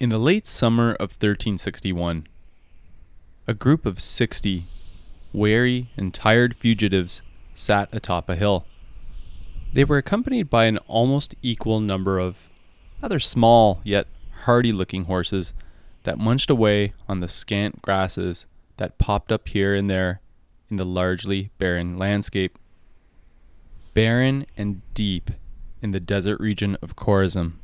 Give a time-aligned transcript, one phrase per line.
[0.00, 2.28] In the late summer of 1361,
[3.48, 4.66] a group of 60
[5.32, 7.20] weary and tired fugitives
[7.52, 8.64] sat atop a hill.
[9.72, 12.48] They were accompanied by an almost equal number of
[13.02, 14.06] rather small yet
[14.44, 15.52] hardy looking horses
[16.04, 20.20] that munched away on the scant grasses that popped up here and there
[20.70, 22.56] in the largely barren landscape.
[23.94, 25.32] Barren and deep
[25.82, 27.54] in the desert region of Khorasan,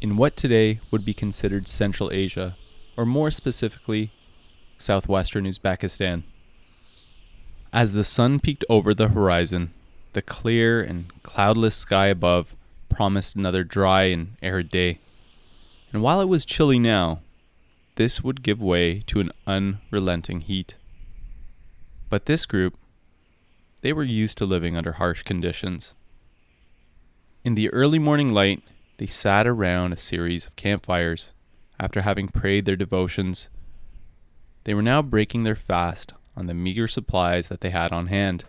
[0.00, 2.56] in what today would be considered Central Asia,
[2.96, 4.10] or more specifically,
[4.78, 6.22] southwestern Uzbekistan.
[7.72, 9.72] As the sun peeked over the horizon,
[10.12, 12.56] the clear and cloudless sky above
[12.88, 14.98] promised another dry and arid day.
[15.92, 17.20] And while it was chilly now,
[17.96, 20.76] this would give way to an unrelenting heat.
[22.08, 22.76] But this group,
[23.82, 25.94] they were used to living under harsh conditions.
[27.44, 28.62] In the early morning light,
[29.00, 31.32] they sat around a series of campfires.
[31.78, 33.48] After having prayed their devotions,
[34.64, 38.44] they were now breaking their fast on the meager supplies that they had on hand.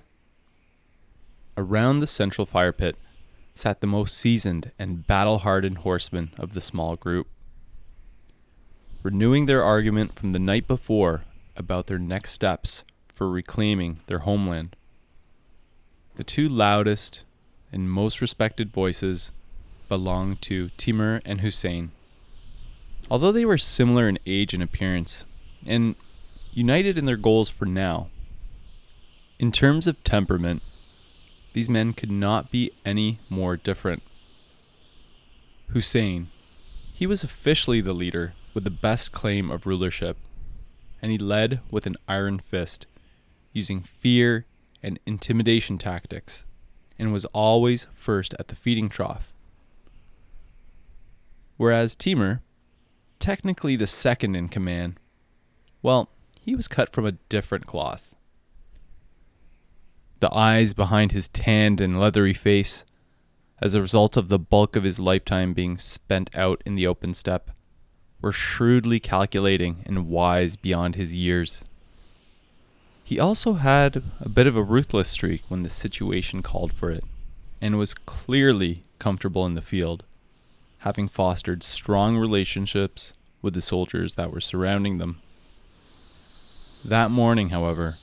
[1.55, 2.97] Around the central fire pit
[3.55, 7.27] sat the most seasoned and battle hardened horsemen of the small group,
[9.03, 11.21] renewing their argument from the night before
[11.55, 14.75] about their next steps for reclaiming their homeland.
[16.15, 17.23] The two loudest
[17.71, 19.31] and most respected voices
[19.91, 21.91] belonged to Timur and Hussein.
[23.09, 25.25] Although they were similar in age and appearance,
[25.65, 25.95] and
[26.53, 28.07] united in their goals for now,
[29.37, 30.63] in terms of temperament,
[31.51, 34.01] these men could not be any more different.
[35.71, 36.29] Hussein,
[36.93, 40.15] he was officially the leader with the best claim of rulership,
[41.01, 42.87] and he led with an iron fist,
[43.51, 44.45] using fear
[44.81, 46.45] and intimidation tactics,
[46.97, 49.33] and was always first at the feeding trough
[51.61, 52.41] whereas Timur,
[53.19, 54.99] technically the second in command,
[55.83, 58.15] well, he was cut from a different cloth.
[60.21, 62.83] The eyes behind his tanned and leathery face,
[63.61, 67.13] as a result of the bulk of his lifetime being spent out in the open
[67.13, 67.51] steppe,
[68.23, 71.63] were shrewdly calculating and wise beyond his years.
[73.03, 77.03] He also had a bit of a ruthless streak when the situation called for it,
[77.61, 80.05] and was clearly comfortable in the field
[80.81, 85.21] having fostered strong relationships with the soldiers that were surrounding them.
[86.83, 87.97] That morning, however,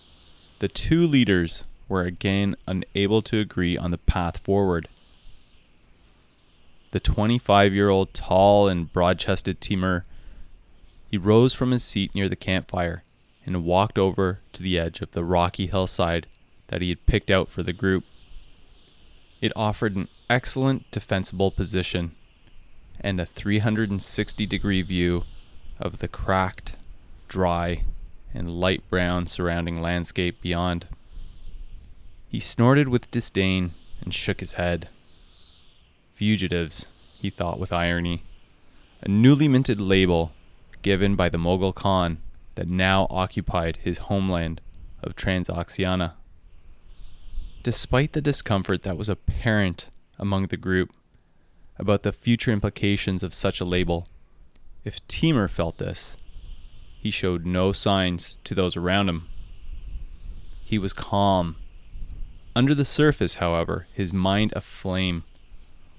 [0.61, 4.89] the two leaders were again unable to agree on the path forward.
[6.93, 10.05] The 25 year old tall and broad chested Timur,
[11.11, 13.03] he rose from his seat near the campfire
[13.45, 16.29] and walked over to the edge of the rocky hillside
[16.69, 18.05] that he had picked out for the group.
[19.41, 22.15] It offered an excellent defensible position
[23.01, 25.25] and a 360 degree view
[25.79, 26.73] of the cracked,
[27.29, 27.83] dry,
[28.35, 30.87] and light brown surrounding landscape beyond.
[32.29, 34.91] He snorted with disdain and shook his head.
[36.13, 36.87] Fugitives,
[37.19, 38.25] he thought with irony,
[39.01, 40.33] a newly minted label
[40.83, 42.19] given by the Mughal Khan
[42.55, 44.61] that now occupied his homeland
[45.03, 46.15] of Transoxiana.
[47.63, 49.87] Despite the discomfort that was apparent
[50.19, 50.91] among the group,
[51.79, 54.07] about the future implications of such a label.
[54.85, 56.17] If Timur felt this,
[57.01, 59.29] he showed no signs to those around him.
[60.65, 61.57] He was calm.
[62.57, 65.25] Under the surface, however, his mind aflame,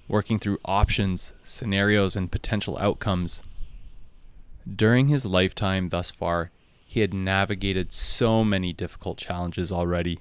[0.08, 3.42] working through options, scenarios, and potential outcomes.
[4.76, 6.52] During his lifetime thus far,
[6.86, 10.20] he had navigated so many difficult challenges already.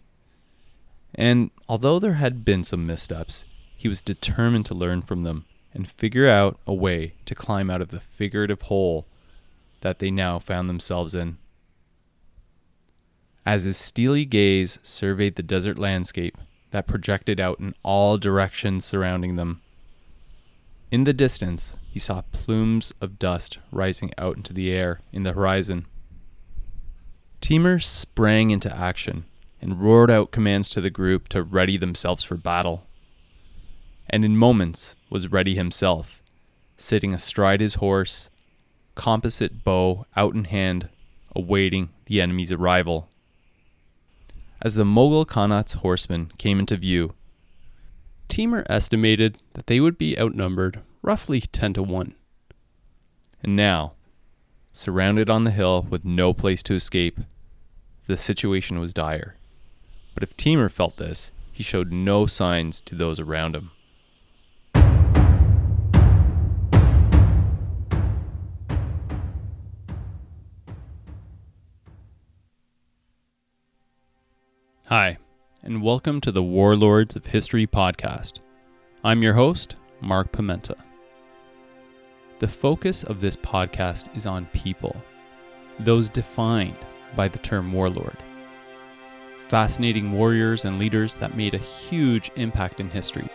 [1.15, 3.45] And although there had been some missteps,
[3.77, 5.47] he was determined to learn from them
[5.79, 9.07] and figure out a way to climb out of the figurative hole
[9.81, 11.39] that they now found themselves in.
[13.47, 16.37] As his steely gaze surveyed the desert landscape
[16.73, 19.63] that projected out in all directions surrounding them,
[20.91, 25.33] in the distance he saw plumes of dust rising out into the air in the
[25.33, 25.87] horizon.
[27.41, 29.27] Timur sprang into action
[29.61, 32.88] and roared out commands to the group to ready themselves for battle
[34.11, 36.23] and in moments was ready himself,
[36.77, 38.31] sitting astride his horse,
[38.95, 40.89] composite bow out in hand,
[41.35, 43.09] awaiting the enemy's arrival.
[44.61, 47.15] As the Mughal Khanate's horsemen came into view,
[48.29, 52.15] Timur estimated that they would be outnumbered roughly 10 to 1.
[53.43, 53.93] And now,
[54.73, 57.21] surrounded on the hill with no place to escape,
[58.07, 59.37] the situation was dire.
[60.15, 63.71] But if Timur felt this, he showed no signs to those around him.
[74.89, 75.19] Hi,
[75.65, 78.41] and welcome to the Warlords of History podcast.
[79.05, 80.77] I'm your host, Mark Pimenta.
[82.39, 84.97] The focus of this podcast is on people,
[85.79, 86.79] those defined
[87.15, 88.17] by the term warlord.
[89.49, 93.29] Fascinating warriors and leaders that made a huge impact in history.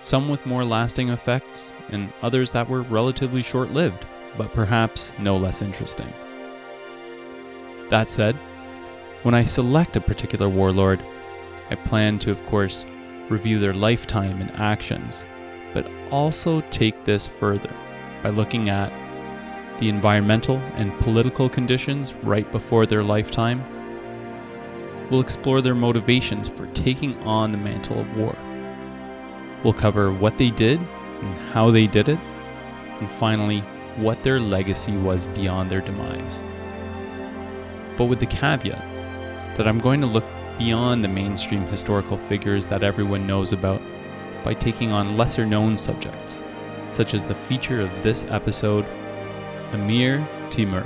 [0.00, 4.06] Some with more lasting effects, and others that were relatively short lived,
[4.38, 6.12] but perhaps no less interesting.
[7.88, 8.38] That said,
[9.22, 11.02] when I select a particular warlord,
[11.70, 12.86] I plan to, of course,
[13.28, 15.26] review their lifetime and actions,
[15.74, 17.72] but also take this further
[18.22, 18.90] by looking at
[19.78, 23.62] the environmental and political conditions right before their lifetime.
[25.10, 28.36] We'll explore their motivations for taking on the mantle of war.
[29.62, 32.18] We'll cover what they did and how they did it,
[33.00, 33.60] and finally,
[33.96, 36.42] what their legacy was beyond their demise.
[37.96, 38.89] But with the caveat
[39.56, 40.24] that I'm going to look
[40.58, 43.80] beyond the mainstream historical figures that everyone knows about
[44.44, 46.42] by taking on lesser known subjects,
[46.90, 48.84] such as the feature of this episode,
[49.72, 50.84] Amir Timur,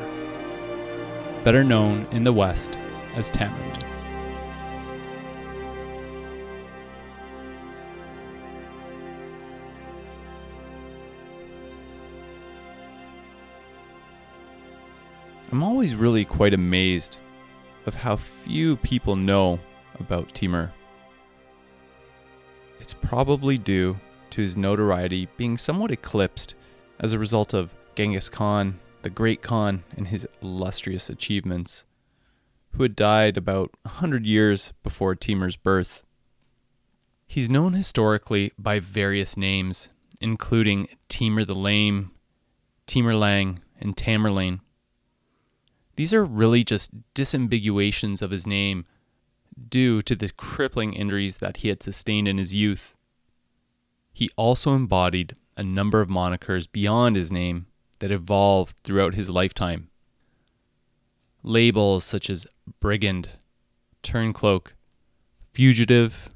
[1.45, 2.79] better known in the West
[3.15, 3.83] as Tamerlane.
[15.53, 17.19] I'm always really quite amazed
[17.87, 19.59] of how few people know
[19.99, 20.73] about Timur.
[22.81, 23.99] It's probably due
[24.31, 26.55] to his notoriety being somewhat eclipsed
[26.99, 31.85] as a result of Genghis Khan, the Great Khan, and his illustrious achievements,
[32.73, 36.05] who had died about a hundred years before Timur's birth.
[37.27, 39.91] He's known historically by various names,
[40.21, 42.11] including Timur the Lame,
[42.87, 44.61] Timur Lang, and Tamerlane.
[45.97, 48.85] These are really just disambiguations of his name
[49.69, 52.97] due to the crippling injuries that he had sustained in his youth.
[54.13, 57.67] He also embodied a number of monikers beyond his name
[58.01, 59.89] that evolved throughout his lifetime.
[61.43, 62.47] Labels such as
[62.81, 63.31] brigand,
[64.03, 64.73] turncloak,
[65.53, 66.31] fugitive,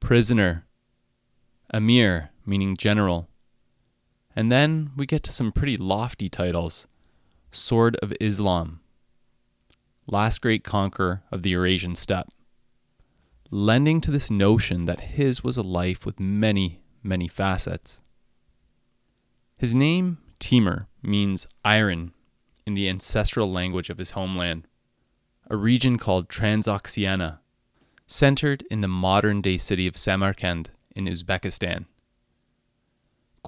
[0.00, 0.66] prisoner,
[1.72, 3.28] emir, meaning general.
[4.34, 6.86] And then we get to some pretty lofty titles
[7.50, 8.80] Sword of Islam,
[10.06, 12.28] last great conqueror of the Eurasian steppe,
[13.50, 18.00] lending to this notion that his was a life with many, many facets.
[19.56, 22.12] His name, Timur, means iron
[22.66, 24.68] in the ancestral language of his homeland,
[25.48, 27.38] a region called Transoxiana,
[28.06, 31.86] centered in the modern day city of Samarkand in Uzbekistan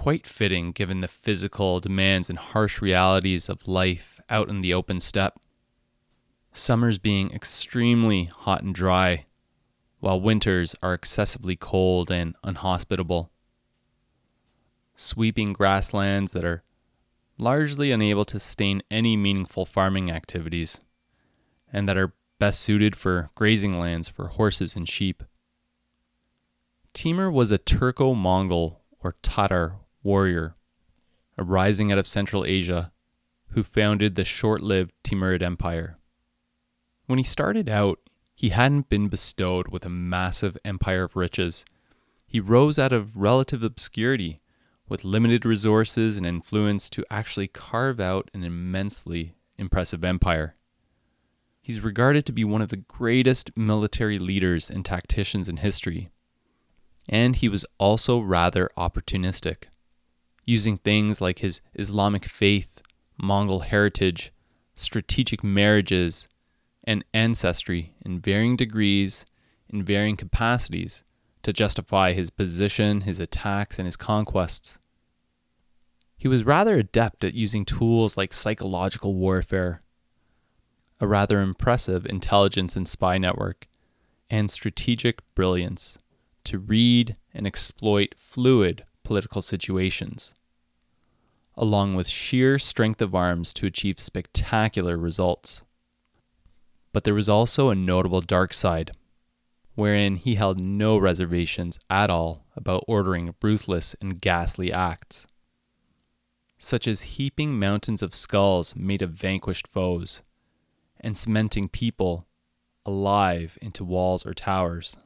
[0.01, 4.99] quite fitting given the physical demands and harsh realities of life out in the open
[4.99, 5.39] steppe.
[6.53, 9.27] Summers being extremely hot and dry,
[9.99, 13.31] while winters are excessively cold and unhospitable.
[14.97, 16.63] Sweeping grasslands that are
[17.37, 20.81] largely unable to sustain any meaningful farming activities,
[21.71, 25.23] and that are best suited for grazing lands for horses and sheep.
[26.95, 30.57] Timur was a Turco Mongol or Tatar warrior,
[31.39, 32.93] arising out of Central Asia,
[33.51, 35.99] who founded the short lived Timurid Empire.
[37.07, 37.99] When he started out,
[38.35, 41.65] he hadn't been bestowed with a massive empire of riches.
[42.27, 44.41] He rose out of relative obscurity
[44.89, 50.57] with limited resources and influence to actually carve out an immensely impressive empire.
[51.63, 56.11] He's regarded to be one of the greatest military leaders and tacticians in history.
[57.09, 59.65] And he was also rather opportunistic
[60.51, 62.83] using things like his Islamic faith,
[63.17, 64.33] Mongol heritage,
[64.75, 66.29] strategic marriages,
[66.83, 69.25] and ancestry in varying degrees,
[69.69, 71.05] in varying capacities,
[71.45, 74.81] to justify his position, his attacks, and his conquests.
[76.19, 79.81] He was rather adept at using tools like psychological warfare,
[80.99, 83.69] a rather impressive intelligence and spy network,
[84.29, 85.97] and strategic brilliance
[86.45, 90.35] to read and exploit fluid political situations
[91.61, 95.63] along with sheer strength of arms to achieve spectacular results.
[96.91, 98.93] But there was also a notable dark side,
[99.75, 105.27] wherein he held no reservations at all about ordering ruthless and ghastly acts,
[106.57, 110.23] such as heaping mountains of skulls made of vanquished foes,
[110.99, 112.27] and cementing people
[112.87, 114.97] alive into walls or towers,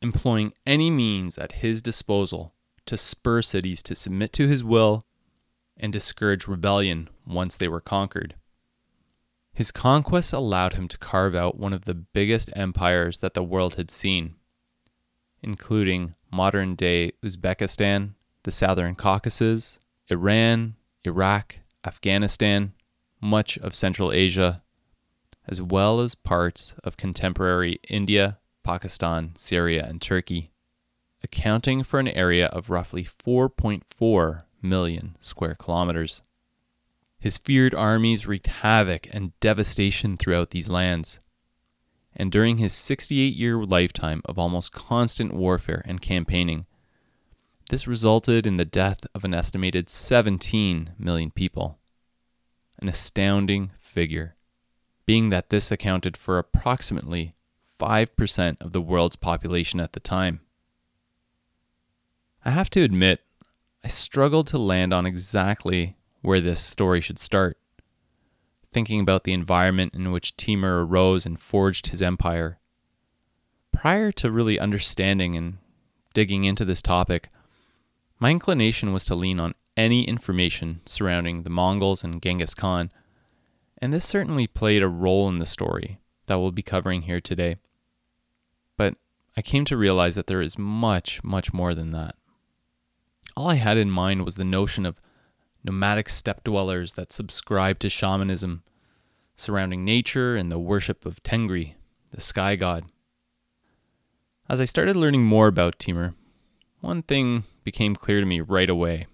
[0.00, 2.54] employing any means at his disposal
[2.86, 5.02] to spur cities to submit to his will
[5.76, 8.34] and discourage rebellion once they were conquered.
[9.52, 13.76] His conquests allowed him to carve out one of the biggest empires that the world
[13.76, 14.34] had seen,
[15.42, 19.78] including modern day Uzbekistan, the Southern Caucasus,
[20.08, 22.72] Iran, Iraq, Afghanistan,
[23.20, 24.62] much of Central Asia,
[25.46, 30.50] as well as parts of contemporary India, Pakistan, Syria, and Turkey,
[31.22, 36.22] accounting for an area of roughly 4.4 million square kilometers.
[37.20, 41.20] His feared armies wreaked havoc and devastation throughout these lands.
[42.16, 46.66] And during his 68 year lifetime of almost constant warfare and campaigning,
[47.70, 51.78] this resulted in the death of an estimated 17 million people.
[52.80, 54.36] An astounding figure,
[55.06, 57.34] being that this accounted for approximately
[57.80, 60.40] 5% of the world's population at the time.
[62.44, 63.23] I have to admit,
[63.84, 67.58] I struggled to land on exactly where this story should start.
[68.72, 72.58] Thinking about the environment in which Timur arose and forged his empire.
[73.72, 75.58] Prior to really understanding and
[76.14, 77.28] digging into this topic,
[78.18, 82.90] my inclination was to lean on any information surrounding the Mongols and Genghis Khan,
[83.76, 87.56] and this certainly played a role in the story that we'll be covering here today.
[88.78, 88.94] But
[89.36, 92.14] I came to realize that there is much, much more than that.
[93.36, 95.00] All I had in mind was the notion of
[95.64, 98.62] nomadic steppe dwellers that subscribe to shamanism
[99.36, 101.74] surrounding nature and the worship of Tengri,
[102.12, 102.84] the sky god.
[104.48, 106.14] As I started learning more about Timur,
[106.80, 109.06] one thing became clear to me right away.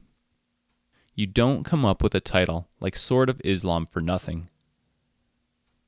[1.15, 4.51] You don't come up with a title like Sword of Islam for nothing.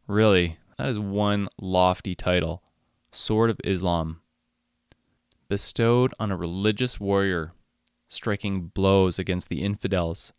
[0.07, 2.63] Really, that is one lofty title
[3.11, 4.21] Sword of Islam,
[5.49, 7.53] bestowed on a religious warrior
[8.13, 10.35] striking blows against the infidels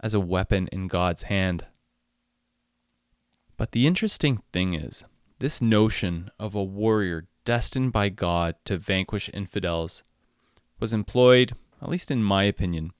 [0.00, 1.66] as a weapon in God's hand.
[3.56, 5.02] But the interesting thing is,
[5.40, 10.04] this notion of a warrior destined by God to vanquish infidels
[10.78, 12.92] was employed, at least in my opinion,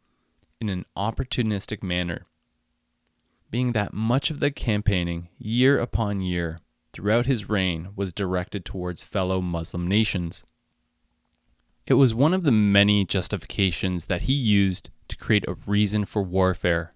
[0.60, 2.26] in an opportunistic manner,
[3.50, 6.58] being that much of the campaigning, year upon year,
[6.92, 10.44] throughout his reign was directed towards fellow Muslim nations.
[11.86, 16.22] It was one of the many justifications that he used to create a reason for
[16.22, 16.94] warfare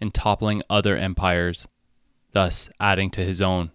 [0.00, 1.66] and toppling other empires,
[2.32, 3.72] thus adding to his own.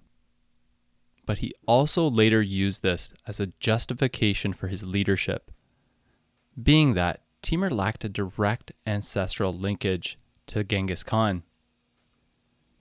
[1.25, 5.51] But he also later used this as a justification for his leadership
[6.61, 10.17] being that Timur lacked a direct ancestral linkage
[10.47, 11.43] to Genghis Khan.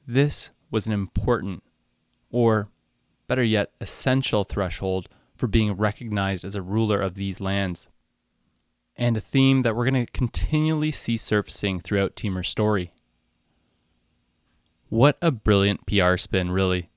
[0.07, 1.63] This was an important,
[2.31, 2.69] or
[3.27, 5.09] better yet, essential threshold
[5.39, 7.89] for being recognized as a ruler of these lands,
[8.97, 12.91] and a theme that we're going to continually see surfacing throughout Timur's story.
[14.89, 16.91] What a brilliant PR spin, really.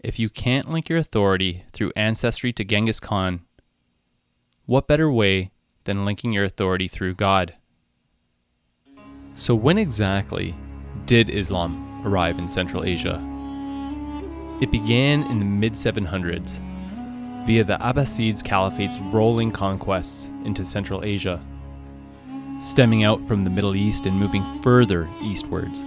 [0.00, 3.40] If you can't link your authority through ancestry to Genghis Khan,
[4.66, 5.50] what better way
[5.84, 7.54] than linking your authority through God.
[9.34, 10.54] So, when exactly
[11.06, 13.18] did Islam arrive in Central Asia?
[14.60, 16.60] It began in the mid 700s
[17.48, 21.42] via the Abbasids Caliphate's rolling conquests into Central Asia,
[22.60, 25.82] stemming out from the Middle East and moving further eastwards,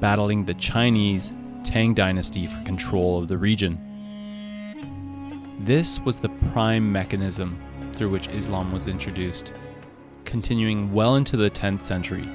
[0.00, 1.30] battling the Chinese
[1.62, 3.78] Tang dynasty for control of the region.
[5.60, 7.56] This was the prime mechanism
[7.92, 9.52] through which Islam was introduced,
[10.24, 12.26] continuing well into the 10th century,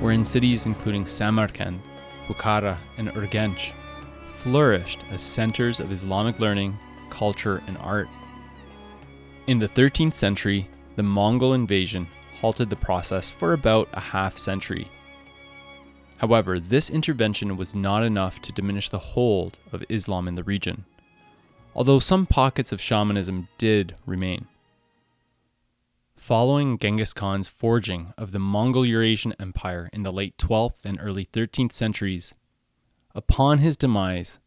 [0.00, 1.80] wherein cities including Samarkand,
[2.26, 3.72] Bukhara, and Urgench
[4.36, 6.76] flourished as centers of Islamic learning,
[7.14, 8.08] culture, and art.
[9.46, 12.08] In the 13th century, the Mongol invasion
[12.40, 14.88] halted the process for about a half century.
[16.18, 20.84] However, this intervention was not enough to diminish the hold of Islam in the region,
[21.74, 24.46] although some pockets of shamanism did remain.
[26.16, 31.26] Following Genghis Khan's forging of the Mongol Eurasian Empire in the late 12th and early
[31.26, 32.34] 13th centuries,
[33.14, 34.38] upon his demise,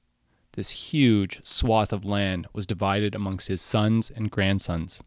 [0.57, 4.99] this huge swath of land was divided amongst his sons and grandsons.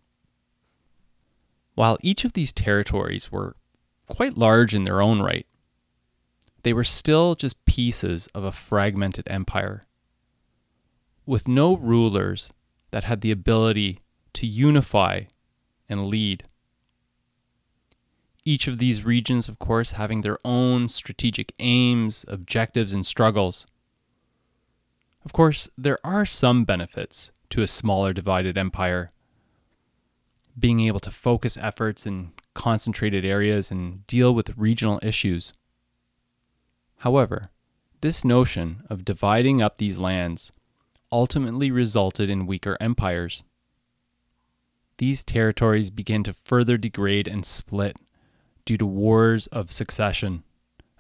[1.75, 3.57] While each of these territories were
[4.07, 5.49] quite large in their own right,
[6.63, 9.83] they were still just pieces of a fragmented empire,
[11.27, 12.53] with no rulers
[12.93, 13.99] that had the ability
[14.35, 15.23] to unify
[15.89, 16.45] and lead
[18.45, 23.67] each of these regions, of course, having their own strategic aims, objectives, and struggles.
[25.25, 29.11] Of course, there are some benefits to a smaller divided empire.
[30.59, 35.53] Being able to focus efforts in concentrated areas and deal with regional issues.
[36.99, 37.51] However,
[38.03, 40.53] This notion of dividing up these lands
[41.13, 43.45] ultimately resulted in weaker empires.
[44.97, 47.99] These territories began to further degrade and split
[48.65, 50.45] due to wars of succession,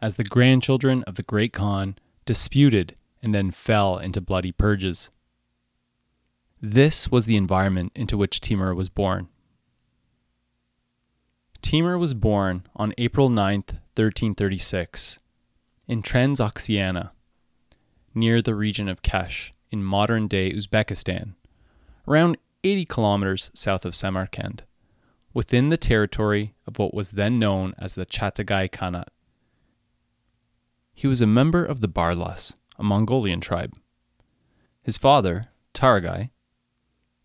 [0.02, 1.96] as the grandchildren of the great Khan
[2.26, 5.10] disputed and then fell into bloody purges.
[6.60, 9.28] This was the environment into which Timur was born.
[11.62, 13.56] Timur was born on April 9,
[13.94, 15.18] 1336,
[15.86, 17.10] in Transoxiana,
[18.14, 21.34] near the region of Kesh in modern day Uzbekistan,
[22.08, 24.64] around 80 kilometers south of Samarkand,
[25.32, 29.08] within the territory of what was then known as the Chagatai Khanate.
[30.92, 33.74] He was a member of the Barlas, a Mongolian tribe.
[34.82, 35.42] His father,
[35.74, 36.30] Taragai,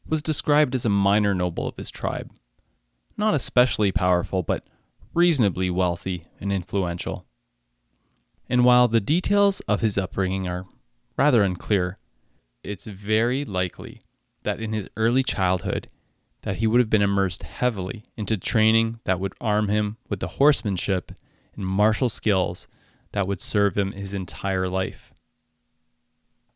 [0.05, 2.31] was described as a minor noble of his tribe,
[3.17, 4.65] not especially powerful, but
[5.13, 7.25] reasonably wealthy and influential.
[8.49, 10.65] And while the details of his upbringing are
[11.17, 11.97] rather unclear,
[12.61, 14.01] it's very likely
[14.43, 15.87] that in his early childhood
[16.41, 20.27] that he would have been immersed heavily into training that would arm him with the
[20.27, 21.13] horsemanship
[21.55, 22.67] and martial skills
[23.13, 25.13] that would serve him his entire life.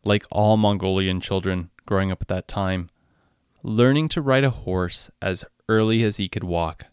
[0.03, 2.89] Like all Mongolian children growing up at that time,
[3.63, 6.85] learning to ride a horse as early as he could walk,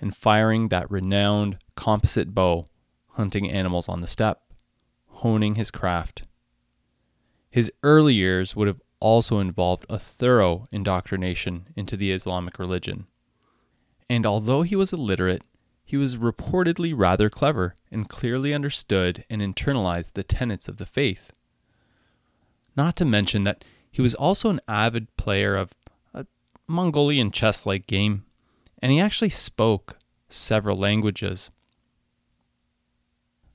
[0.00, 2.66] and firing that renowned composite bow,
[3.10, 4.42] hunting animals on the steppe,
[5.08, 6.22] honing his craft.
[7.50, 13.06] His early years would have also involved a thorough indoctrination into the Islamic religion.
[14.08, 15.44] And although he was illiterate,
[15.84, 21.32] he was reportedly rather clever and clearly understood and internalized the tenets of the faith.
[22.76, 25.72] Not to mention that he was also an avid player of
[26.14, 26.26] a
[26.66, 28.24] Mongolian chess like game,
[28.80, 31.50] and he actually spoke several languages.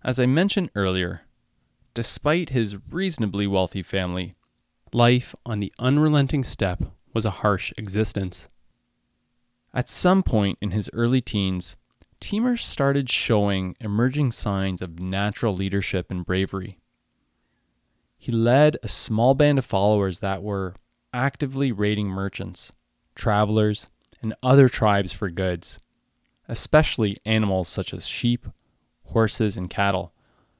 [0.03, 1.23] As I mentioned earlier,
[1.97, 4.35] Despite his reasonably wealthy family,
[4.93, 8.47] life on the unrelenting steppe was a harsh existence.
[9.73, 11.75] At some point in his early teens,
[12.19, 16.77] Timur started showing emerging signs of natural leadership and bravery.
[18.17, 20.75] He led a small band of followers that were
[21.13, 22.71] actively raiding merchants,
[23.15, 23.89] travelers,
[24.21, 25.77] and other tribes for goods,
[26.47, 28.47] especially animals such as sheep,
[29.05, 30.13] horses, and cattle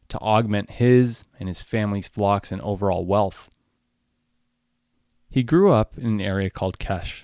[0.09, 3.49] to augment his and his family's flocks and overall wealth.
[5.29, 7.23] He grew up in an area called Kesh.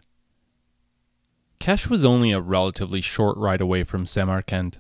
[1.60, 4.80] Kesh was only a relatively short ride away from Samarkand,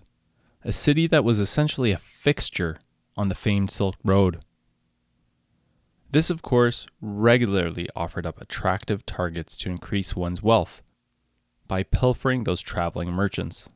[0.65, 2.77] a city that was essentially a fixture
[3.15, 4.43] on the famed Silk Road.
[6.13, 10.83] This, of course, regularly offered up attractive targets to increase one's wealth
[11.67, 13.67] by pilfering those traveling merchants.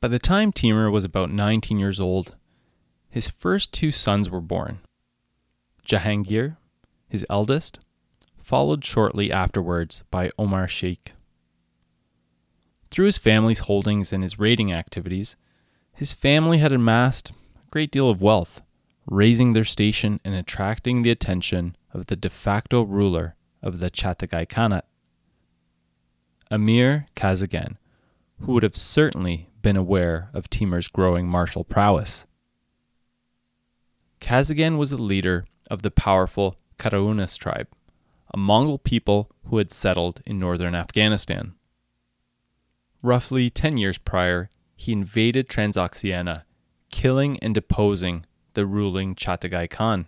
[0.00, 2.36] By the time Timur was about 19 years old,
[3.08, 4.78] his first two sons were born.
[5.84, 6.58] Jahangir,
[7.08, 7.80] his eldest,
[8.38, 11.12] followed shortly afterwards by Omar Sheikh.
[12.92, 15.34] Through his family's holdings and his raiding activities,
[15.92, 18.62] his family had amassed a great deal of wealth,
[19.10, 24.46] raising their station and attracting the attention of the de facto ruler of the Chagatai
[24.46, 24.82] Khanate,
[26.50, 27.76] Amir Kazaghan,
[28.38, 32.24] who would have certainly been aware of Timur's growing martial prowess.
[34.20, 37.66] Kazaghan was a leader of the powerful Karaunis tribe,
[38.32, 41.54] a Mongol people who had settled in northern Afghanistan.
[43.02, 46.44] Roughly 10 years prior, he invaded Transoxiana,
[46.90, 50.06] killing and deposing the ruling Chagatai Khan.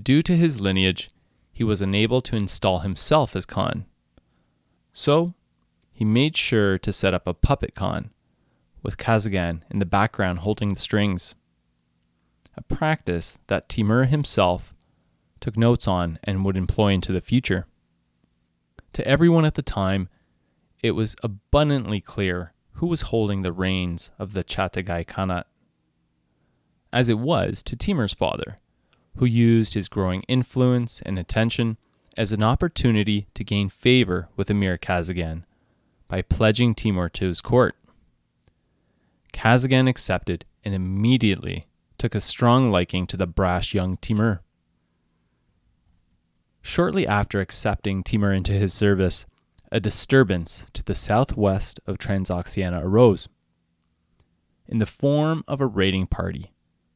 [0.00, 1.10] Due to his lineage,
[1.52, 3.86] he was unable to install himself as Khan.
[4.92, 5.34] So,
[5.92, 8.10] he made sure to set up a puppet Khan,
[8.82, 11.34] with Kazaghan in the background holding the strings.
[12.56, 14.74] A practice that Timur himself
[15.40, 17.66] took notes on and would employ into the future.
[18.94, 20.08] To everyone at the time,
[20.82, 25.44] it was abundantly clear who was holding the reins of the Chagatai Khanate,
[26.94, 28.60] as it was to Timur's father,
[29.16, 31.76] who used his growing influence and attention
[32.16, 35.42] as an opportunity to gain favor with Emir Kazaghan
[36.06, 37.74] by pledging Timur to his court.
[39.32, 41.66] Kazaghan accepted and immediately
[41.98, 44.40] took a strong liking to the brash young Timur.
[46.62, 49.26] Shortly after accepting Timur into his service,
[49.72, 53.28] a disturbance to the southwest of Transoxiana arose,
[54.68, 56.53] in the form of a raiding party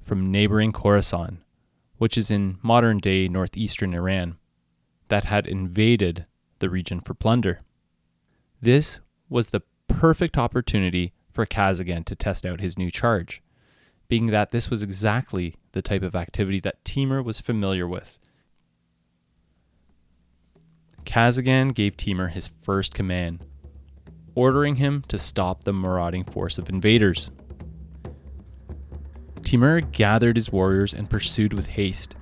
[0.08, 1.38] from neighboring Khorasan,
[1.98, 4.38] which is in modern day northeastern Iran,
[5.08, 6.24] that had invaded
[6.58, 7.60] the region for plunder.
[8.60, 13.42] This was the perfect opportunity for Kazaghan to test out his new charge,
[14.08, 18.18] being that this was exactly the type of activity that Timur was familiar with.
[21.04, 23.44] Kazaghan gave Timur his first command,
[24.34, 27.30] ordering him to stop the marauding force of invaders.
[29.42, 32.16] Timur gathered his warriors and pursued with haste,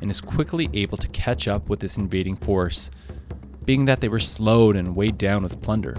[0.00, 2.90] and is quickly able to catch up with this invading force,
[3.64, 5.96] being that they were slowed and weighed down with plunder.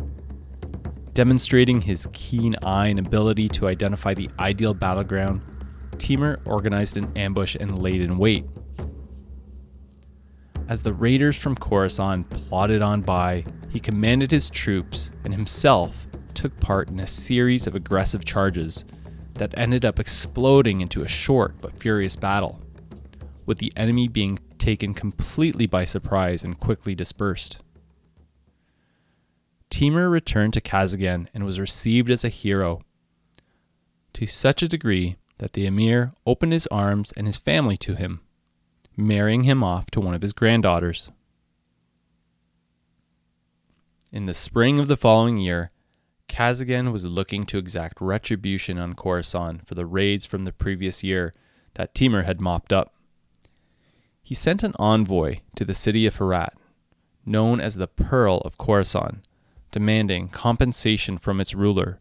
[1.14, 5.42] Demonstrating his keen eye and ability to identify the ideal battleground,
[5.98, 8.46] Timur organized an ambush and laid in wait.
[10.68, 16.58] As the raiders from Khorasan plodded on by, he commanded his troops and himself took
[16.60, 18.86] part in a series of aggressive charges
[19.36, 22.60] that ended up exploding into a short but furious battle,
[23.46, 27.58] with the enemy being taken completely by surprise and quickly dispersed.
[29.70, 32.82] Timur returned to Kazaghan and was received as a hero,
[34.13, 38.22] to such a degree that the emir opened his arms and his family to him,
[38.96, 41.10] marrying him off to one of his granddaughters.
[44.12, 45.71] In the spring of the following year,
[46.32, 51.34] Kazaghan was looking to exact retribution on Khorasan for the raids from the previous year
[51.74, 52.96] that Timur had mopped up.
[54.24, 56.54] He sent an envoy to the city of Herat,
[57.26, 59.24] known as the Pearl of Khorasan,
[59.72, 62.00] demanding compensation from its ruler,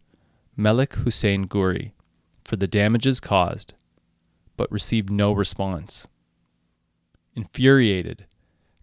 [0.57, 1.91] Melik Hussein Guri,
[2.45, 3.73] for the damages caused,
[4.55, 6.07] but received no response.
[7.35, 8.27] Infuriated,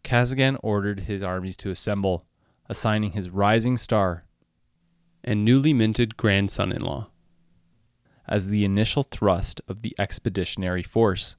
[0.05, 2.27] Kazaghan ordered his armies to assemble,
[2.69, 4.25] assigning his rising star
[5.29, 7.07] and newly minted grandson in law
[8.27, 11.37] as the initial thrust of the expeditionary force.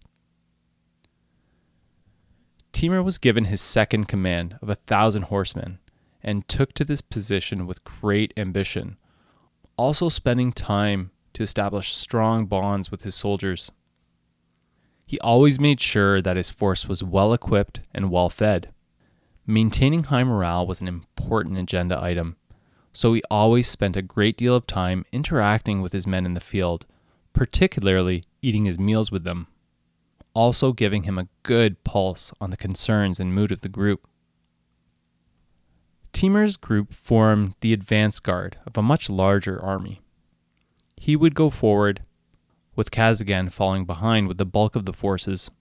[2.71, 5.79] Timur was given his second command of a thousand horsemen
[6.21, 8.95] and took to this position with great ambition,
[9.75, 13.71] also spending time to establish strong bonds with his soldiers.
[15.07, 18.71] He always made sure that his force was well equipped and well fed.
[19.47, 22.35] Maintaining high morale was an important agenda item,
[22.93, 26.39] so he always spent a great deal of time interacting with his men in the
[26.39, 26.85] field,
[27.33, 29.47] particularly eating his meals with them,
[30.33, 34.07] also giving him a good pulse on the concerns and mood of the group.
[36.11, 40.01] Timur's group formed the advance guard of a much larger army.
[40.97, 42.01] He would go forward,
[42.75, 45.51] with Kazaghan falling behind with the bulk of the forces.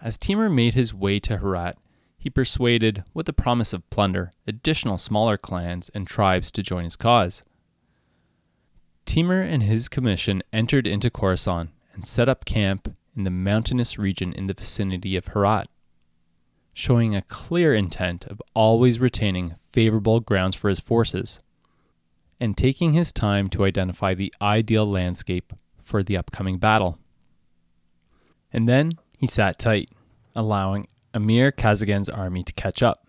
[0.00, 1.76] As Timur made his way to Herat,
[2.20, 6.94] he persuaded, with the promise of plunder, additional smaller clans and tribes to join his
[6.94, 7.42] cause.
[9.06, 14.34] Timur and his commission entered into Khorasan and set up camp in the mountainous region
[14.34, 15.66] in the vicinity of Herat,
[16.74, 21.40] showing a clear intent of always retaining favorable grounds for his forces,
[22.38, 26.98] and taking his time to identify the ideal landscape for the upcoming battle.
[28.52, 29.88] And then he sat tight,
[30.36, 33.06] allowing Emir Kazagan's army to catch up.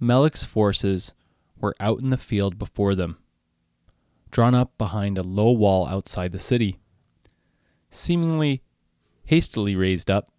[0.00, 1.12] Melik's forces
[1.60, 3.18] were out in the field before them,
[4.30, 6.78] drawn up behind a low wall outside the city,
[7.90, 8.62] seemingly
[9.24, 10.30] hastily raised up,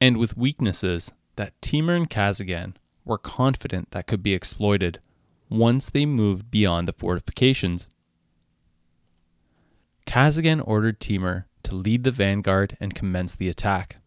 [0.00, 4.98] and with weaknesses that Timur and Kazagan were confident that could be exploited
[5.48, 7.88] once they moved beyond the fortifications.
[10.06, 13.99] Kazagan ordered Timur to lead the vanguard and commence the attack.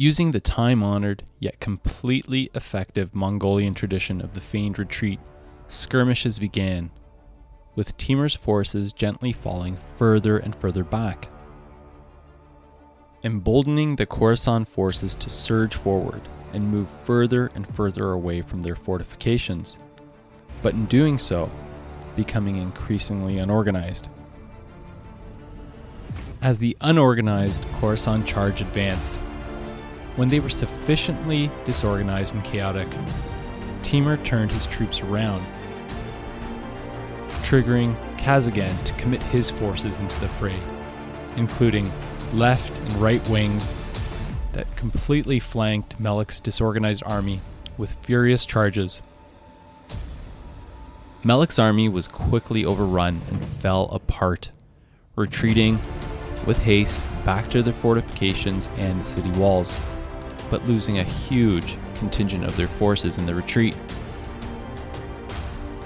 [0.00, 5.20] Using the time honored yet completely effective Mongolian tradition of the feigned retreat,
[5.68, 6.90] skirmishes began,
[7.74, 11.28] with Timur's forces gently falling further and further back.
[13.24, 16.22] Emboldening the Khorasan forces to surge forward
[16.54, 19.80] and move further and further away from their fortifications,
[20.62, 21.50] but in doing so,
[22.16, 24.08] becoming increasingly unorganized.
[26.40, 29.12] As the unorganized Khorasan charge advanced,
[30.20, 32.86] when they were sufficiently disorganized and chaotic,
[33.82, 35.42] Timur turned his troops around,
[37.40, 40.60] triggering Kazagan to commit his forces into the fray,
[41.36, 41.90] including
[42.34, 43.74] left and right wings
[44.52, 47.40] that completely flanked Melik's disorganized army
[47.78, 49.00] with furious charges.
[51.24, 54.50] Melik's army was quickly overrun and fell apart,
[55.16, 55.80] retreating
[56.44, 59.74] with haste back to their fortifications and the city walls
[60.50, 63.76] but losing a huge contingent of their forces in the retreat.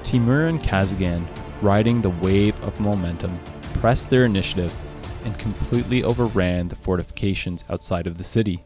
[0.02, 1.26] Timur and Kazaghan,
[1.62, 3.38] riding the wave of momentum,
[3.74, 4.74] pressed their initiative
[5.24, 8.60] and completely overran the fortifications outside of the city.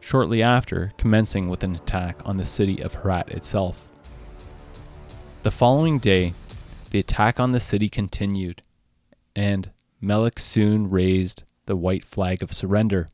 [0.00, 3.88] Shortly after, commencing with an attack on the city of Herat itself.
[5.42, 6.34] The following day,
[6.90, 8.62] the attack on the city continued,
[9.34, 9.70] and
[10.02, 13.06] Melik soon raised the white flag of surrender.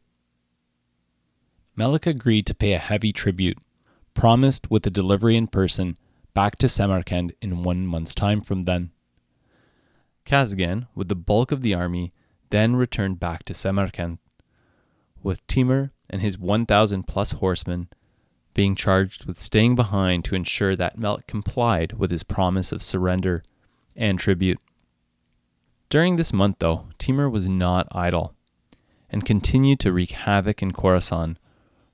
[1.81, 3.57] Melik agreed to pay a heavy tribute,
[4.13, 5.97] promised with a delivery in person
[6.35, 8.91] back to Samarkand in one month's time from then.
[10.27, 12.13] Kazaghan, with the bulk of the army,
[12.51, 14.19] then returned back to Samarkand,
[15.23, 17.89] with Timur and his 1,000 plus horsemen
[18.53, 23.43] being charged with staying behind to ensure that Melik complied with his promise of surrender
[23.97, 24.61] and tribute.
[25.89, 28.35] During this month, though, Timur was not idle
[29.09, 31.39] and continued to wreak havoc in Khorasan,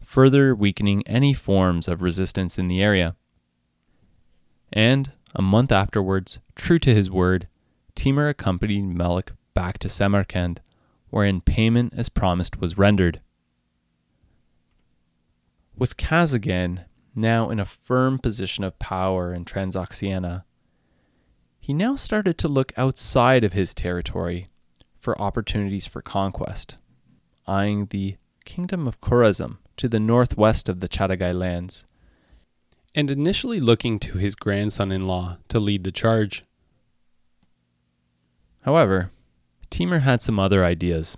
[0.06, 3.16] further weakening any forms of resistance in the area.
[4.72, 7.48] And, a month afterwards, true to his word,
[7.96, 10.60] Timur accompanied Melik back to Samarkand,
[11.10, 13.20] wherein payment as promised was rendered.
[15.76, 20.44] With Kazaghan now in a firm position of power in Transoxiana,
[21.58, 24.46] he now started to look outside of his territory
[25.00, 26.76] for opportunities for conquest,
[27.46, 31.84] eyeing the kingdom of Khorazm to the northwest of the Chagatai lands,
[32.94, 36.44] and initially looking to his grandson in law to lead the charge.
[38.62, 39.10] However,
[39.70, 41.16] Timur had some other ideas.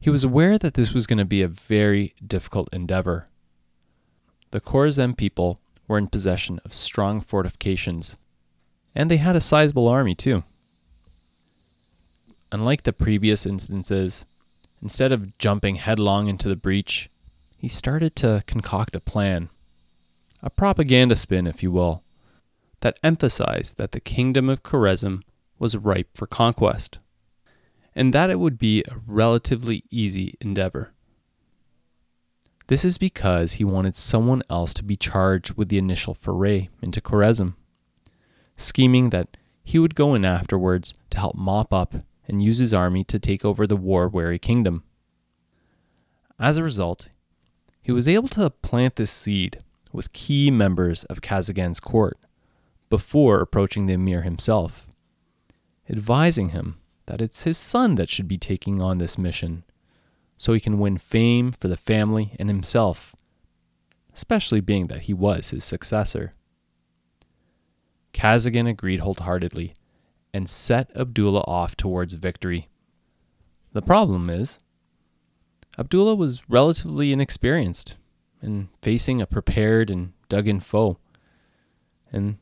[0.00, 3.28] He was aware that this was going to be a very difficult endeavor.
[4.50, 8.16] The Khorazm people were in possession of strong fortifications,
[8.94, 10.44] and they had a sizable army too.
[12.52, 14.24] Unlike the previous instances,
[14.82, 17.10] instead of jumping headlong into the breach,
[17.56, 19.48] he started to concoct a plan,
[20.42, 22.02] a propaganda spin, if you will,
[22.80, 25.22] that emphasized that the kingdom of Khorazm
[25.58, 26.98] was ripe for conquest
[27.96, 30.92] and that it would be a relatively easy endeavor.
[32.68, 37.00] This is because he wanted someone else to be charged with the initial foray into
[37.00, 37.54] Khorazm,
[38.56, 41.94] scheming that he would go in afterwards to help mop up
[42.28, 44.82] and use his army to take over the war weary kingdom.
[46.38, 47.08] As a result,
[47.82, 49.58] he was able to plant this seed
[49.92, 52.18] with key members of Kazagan's court
[52.90, 54.86] before approaching the emir himself,
[55.88, 59.64] advising him that it's his son that should be taking on this mission
[60.36, 63.14] so he can win fame for the family and himself,
[64.14, 66.34] especially being that he was his successor.
[68.12, 69.74] Kazagan agreed wholeheartedly
[70.32, 72.68] and set Abdullah off towards victory.
[73.72, 74.58] The problem is,
[75.78, 77.96] Abdullah was relatively inexperienced
[78.42, 80.98] in facing a prepared and dug in foe,
[82.12, 82.38] and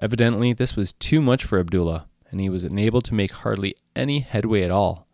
[0.00, 4.18] evidently this was too much for Abdullah and he was unable to make hardly any
[4.18, 5.06] headway at all.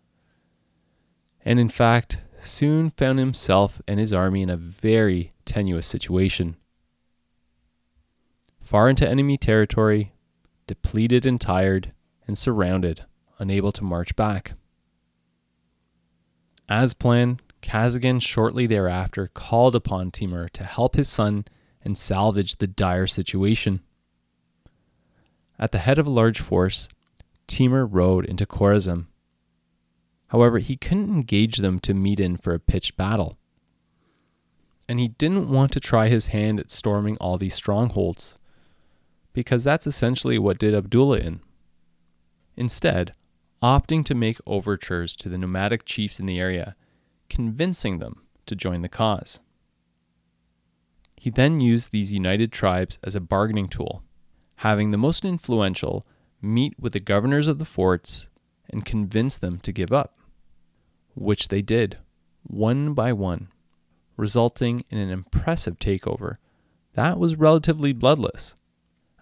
[1.45, 6.57] And in fact, soon found himself and his army in a very tenuous situation.
[8.63, 10.15] Far into enemy territory,
[10.67, 11.93] depleted and tired,
[12.31, 13.05] and surrounded,
[13.41, 14.53] unable to march back.
[16.69, 21.45] As planned, Kazaghan shortly thereafter called upon Timur to help his son
[21.83, 23.81] and salvage the dire situation.
[25.59, 26.89] At the head of a large force,
[27.49, 29.07] Timur rode into Khorazm.
[30.29, 33.39] However, he couldn't engage them to meet in for a pitched battle.
[34.89, 38.39] And he didn't want to try his hand at storming all these strongholds,
[39.33, 41.41] because that's essentially what did Abdullah in.
[42.61, 43.13] Instead,
[43.63, 46.77] opting to make overtures to the nomadic chiefs in the area,
[47.31, 49.41] convincing them to join the cause.
[51.17, 54.03] He then used these united tribes as a bargaining tool,
[54.57, 56.07] having the most influential
[56.43, 58.29] meet with the governors of the forts
[58.69, 60.19] and convince them to give up,
[61.15, 61.97] which they did,
[62.43, 63.49] one by one,
[64.19, 66.37] resulting in an impressive takeover
[66.93, 68.55] that was relatively bloodless,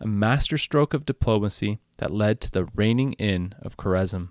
[0.00, 4.30] a masterstroke of diplomacy that led to the reining in of Khorazm.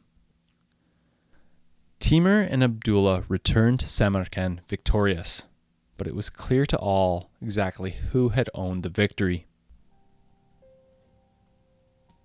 [1.99, 5.43] Timur and Abdullah returned to Samarkand victorious,
[5.97, 9.47] but it was clear to all exactly who had owned the victory.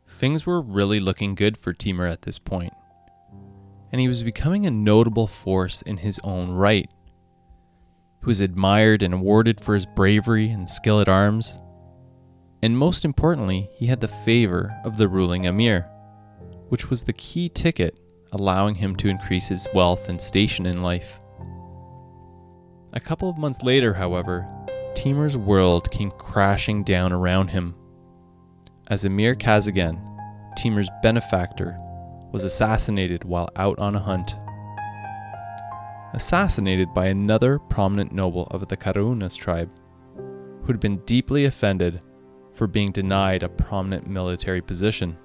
[0.06, 2.74] Things were really looking good for Timur at this point,
[3.90, 6.88] and he was becoming a notable force in his own right.
[8.20, 11.60] He was admired and awarded for his bravery and skill at arms,
[12.62, 15.82] and most importantly, he had the favor of the ruling emir,
[16.68, 17.98] which was the key ticket
[18.32, 21.20] allowing him to increase his wealth and station in life.
[22.94, 24.46] A couple of months later, however,
[24.94, 27.74] Timur's world came crashing down around him.
[28.88, 29.98] As Emir Kazagan,
[30.56, 31.76] Timur's benefactor,
[32.32, 34.34] was assassinated while out on a hunt.
[36.14, 39.70] Assassinated by another prominent noble of the Karunas tribe,
[40.16, 42.02] who had been deeply offended
[42.54, 45.16] for being denied a prominent military position.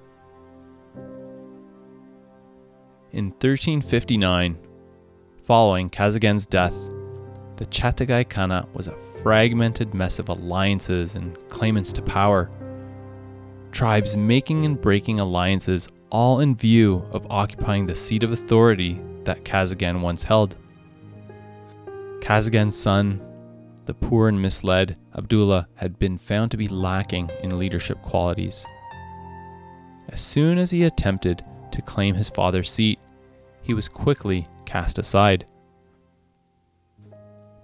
[3.12, 4.58] In 1359,
[5.42, 6.90] following Kazagan's death,
[7.56, 12.50] the Chagatai Khanate was a fragmented mess of alliances and claimants to power.
[13.72, 19.44] Tribes making and breaking alliances, all in view of occupying the seat of authority that
[19.44, 20.56] Kazagan once held.
[22.20, 23.22] Kazagan's son,
[23.86, 28.64] the poor and misled Abdullah, had been found to be lacking in leadership qualities.
[30.10, 33.00] As soon as he attempted to claim his father's seat,
[33.62, 35.44] he was quickly cast aside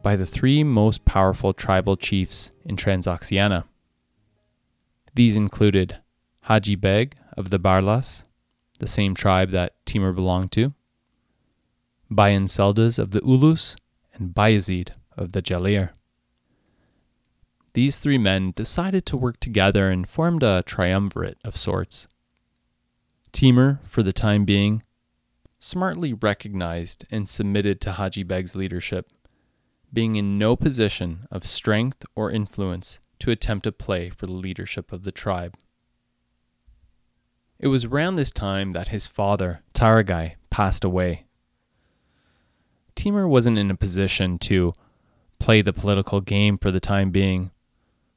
[0.03, 3.65] by the three most powerful tribal chiefs in Transoxiana.
[5.15, 5.99] These included
[6.43, 8.25] Haji Beg of the Barlas,
[8.81, 10.75] the same tribe that Timur belonged to,
[12.11, 13.77] Bayan Selduz of the Ulus,
[14.13, 15.91] and Bayezid of the Jalir.
[17.75, 22.07] These three men decided to work together and formed a triumvirate of sorts.
[23.33, 24.85] Timur, for the time being,
[25.59, 29.11] smartly recognized and submitted to Haji Beg's leadership
[29.93, 34.93] being in no position of strength or influence to attempt a play for the leadership
[34.93, 35.57] of the tribe.
[37.59, 41.27] It was around this time that his father, Taragai, passed away.
[42.95, 44.73] Timur wasn't in a position to
[45.39, 47.51] play the political game for the time being,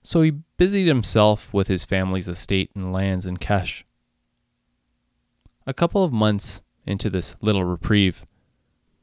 [0.07, 3.83] so he busied himself with his family's estate and lands in Kesh.
[5.65, 8.25] A couple of months into this little reprieve,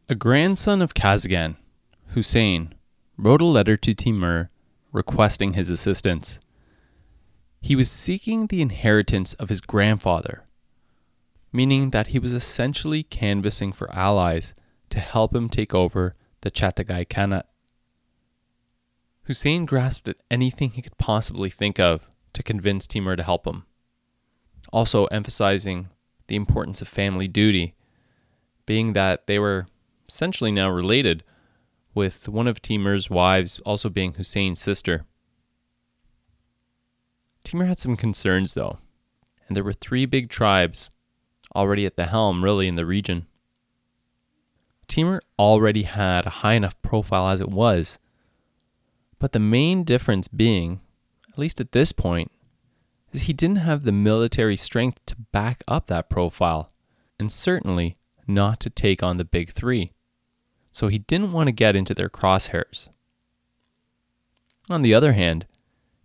[0.09, 1.57] a grandson of Kazagan,
[2.14, 2.75] Hussein
[3.19, 4.49] wrote a letter to Timur
[4.93, 6.40] requesting his assistance.
[7.61, 10.45] He was seeking the inheritance of his grandfather,
[11.53, 14.55] meaning that he was essentially canvassing for allies
[14.88, 17.45] to help him take over the Chagatai Khanate.
[19.25, 23.65] Hussein grasped at anything he could possibly think of to convince Timur to help him,
[24.73, 25.89] also emphasizing
[26.27, 27.75] the importance of family duty,
[28.67, 29.67] being that they were
[30.09, 31.25] essentially now related
[31.95, 35.05] with one of Timur's wives also being Hussein's sister.
[37.45, 38.79] Timur had some concerns, though,
[39.47, 40.91] and there were three big tribes
[41.55, 43.27] already at the helm, really, in the region.
[44.89, 47.99] Timur already had a high enough profile as it was,
[49.18, 50.81] but the main difference being,
[51.31, 52.31] at least at this point,
[53.12, 56.72] is he didn't have the military strength to back up that profile,
[57.18, 57.96] and certainly
[58.27, 59.90] not to take on the big three
[60.74, 62.88] so he didn't want to get into their crosshairs.
[64.68, 65.46] On the other hand,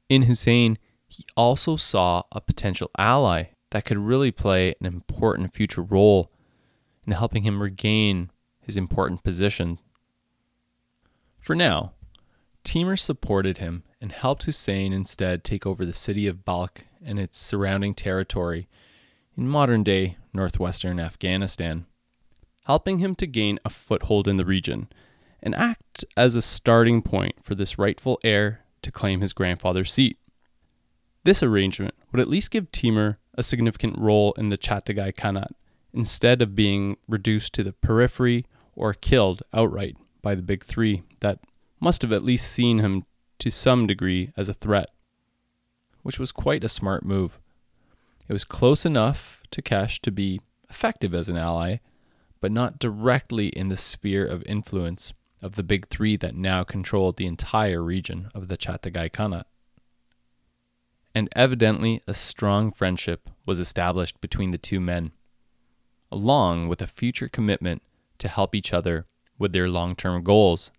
[0.09, 5.81] in Hussein, he also saw a potential ally that could really play an important future
[5.81, 6.31] role
[7.03, 9.79] in helping him regain his important position.
[11.39, 11.93] For now,
[12.69, 17.35] Timur supported him and helped Hussein instead take over the city of Balkh and its
[17.35, 18.67] surrounding territory
[19.35, 21.87] in modern day northwestern Afghanistan
[22.65, 24.87] helping him to gain a foothold in the region
[25.41, 30.19] and act as a starting point for this rightful heir to claim his grandfather's seat.
[31.23, 35.55] This arrangement would at least give Timur a significant role in the Chagatai Khanate
[35.91, 41.39] instead of being reduced to the periphery or killed outright by the big three that
[41.79, 43.05] must have at least seen him
[43.39, 44.89] to some degree as a threat,
[46.03, 47.39] which was quite a smart move.
[48.27, 51.77] It was close enough to Kesh to be effective as an ally,
[52.41, 57.17] but not directly in the sphere of influence of the big three that now controlled
[57.17, 59.45] the entire region of the Chagatai Khanate.
[61.15, 65.11] And evidently, a strong friendship was established between the two men,
[66.11, 67.81] along with a future commitment
[68.19, 69.05] to help each other
[69.37, 70.71] with their long term goals.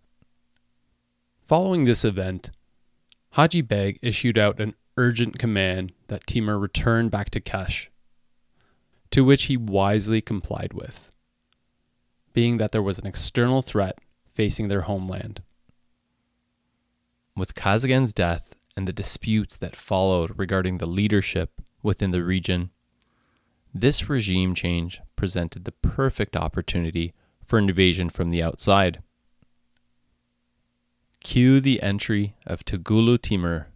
[1.50, 2.52] Following this event,
[3.30, 7.88] Haji Beg issued out an urgent command that Timur return back to Kesh,
[9.10, 11.10] to which he wisely complied with
[12.32, 13.98] being that there was an external threat
[14.32, 15.42] facing their homeland.
[17.36, 22.70] With Kazagan's death and the disputes that followed regarding the leadership within the region,
[23.74, 27.12] this regime change presented the perfect opportunity
[27.44, 29.02] for an invasion from the outside.
[31.20, 33.68] Cue the entry of Tugulu Timur,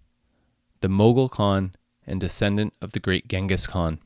[0.81, 1.75] the Mughal Khan
[2.07, 3.99] and descendant of the great Genghis Khan.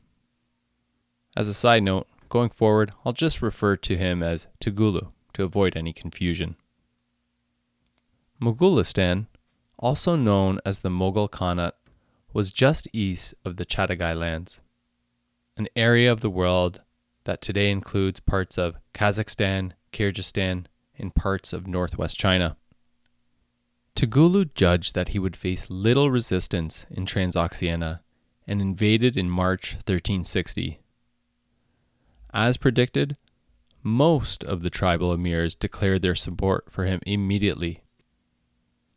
[1.35, 5.75] As a side note, Going forward, I'll just refer to him as Tugulu to avoid
[5.75, 6.55] any confusion.
[8.39, 9.25] Mughalistan,
[9.79, 11.73] also known as the Mughal Khanate,
[12.31, 14.61] was just east of the Chagatai lands,
[15.57, 16.81] an area of the world
[17.23, 20.67] that today includes parts of Kazakhstan, Kyrgyzstan,
[20.99, 22.57] and parts of northwest China.
[23.99, 27.99] Tugulu judged that he would face little resistance in Transoxiana
[28.47, 30.79] and invaded in March 1360.
[32.33, 33.17] As predicted,
[33.83, 37.83] most of the tribal emirs declared their support for him immediately.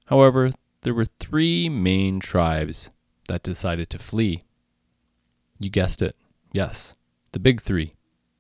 [0.05, 2.91] However, there were three main tribes
[3.27, 4.43] that decided to flee.
[5.59, 6.15] You guessed it,
[6.53, 6.95] yes,
[7.33, 7.91] the big three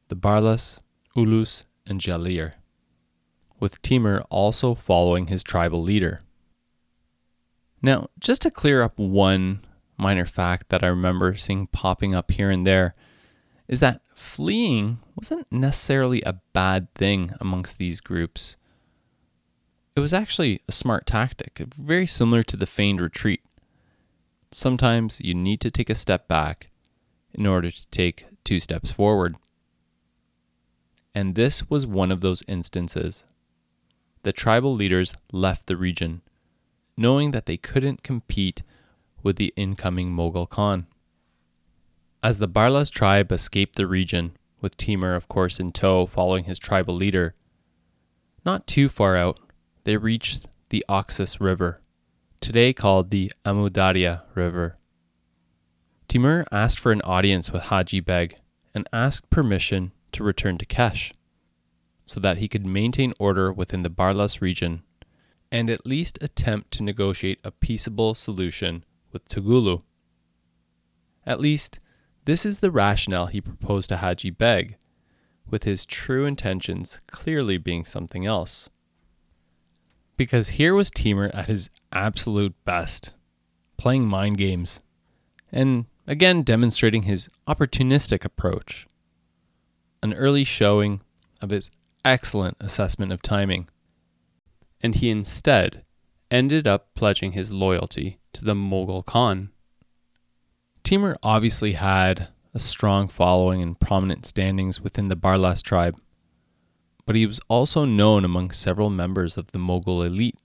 [0.06, 0.78] the Barlas,
[1.16, 2.52] Ulus, and Jalir,
[3.58, 6.20] with Timur also following his tribal leader.
[7.82, 9.64] Now, just to clear up one
[9.98, 12.94] minor fact that I remember seeing popping up here and there,
[13.66, 18.56] is that fleeing wasn't necessarily a bad thing amongst these groups.
[19.96, 23.42] It was actually a smart tactic, very similar to the feigned retreat.
[24.50, 26.70] Sometimes you need to take a step back
[27.34, 29.36] in order to take two steps forward.
[31.14, 33.24] And this was one of those instances.
[34.22, 36.22] The tribal leaders left the region,
[36.96, 38.62] knowing that they couldn't compete
[39.22, 40.86] with the incoming Mughal Khan.
[42.22, 46.58] As the Barlas tribe escaped the region, with Timur, of course, in tow following his
[46.58, 47.34] tribal leader,
[48.44, 49.38] not too far out,
[49.84, 51.80] they reached the Oxus River,
[52.40, 54.78] today called the Amu Darya River.
[56.08, 58.36] Timur asked for an audience with Haji Beg
[58.74, 61.12] and asked permission to return to Kesh
[62.06, 64.82] so that he could maintain order within the Barlas region
[65.52, 68.82] and at least attempt to negotiate a peaceable solution
[69.12, 69.82] with Tugulu.
[71.26, 71.78] At least,
[72.24, 74.76] this is the rationale he proposed to Haji Beg,
[75.46, 78.70] with his true intentions clearly being something else.
[80.16, 83.12] Because here was Timur at his absolute best,
[83.76, 84.82] playing mind games,
[85.52, 88.86] and again demonstrating his opportunistic approach.
[90.02, 91.02] An early showing
[91.42, 91.70] of his
[92.06, 93.68] excellent assessment of timing.
[94.82, 95.84] And he instead
[96.30, 99.50] ended up pledging his loyalty to the Mughal Khan.
[100.82, 105.98] Timur obviously had a strong following and prominent standings within the Barlas tribe,
[107.06, 110.38] but he was also known among several members of the Mughal elite,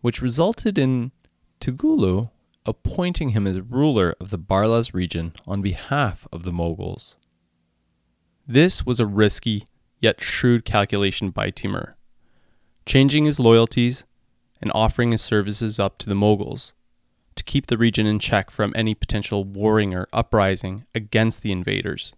[0.00, 1.12] which resulted in
[1.60, 2.30] Tugulu
[2.66, 7.16] appointing him as ruler of the Barlas region on behalf of the Mughals.
[8.46, 9.64] This was a risky
[10.00, 11.95] yet shrewd calculation by Timur,
[12.86, 14.04] changing his loyalties
[14.62, 16.72] and offering his services up to the Mughals
[17.34, 22.14] to keep the region in check from any potential warring or uprising against the invaders.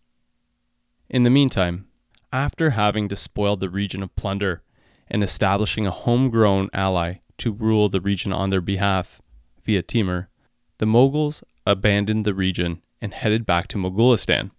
[1.08, 1.88] In the meantime,
[2.32, 4.62] after having despoiled the region of plunder
[5.08, 9.22] and establishing a homegrown ally to rule the region on their behalf
[9.64, 10.28] via Timur,
[10.76, 14.50] the Mughals abandoned the region and headed back to Moghulistan.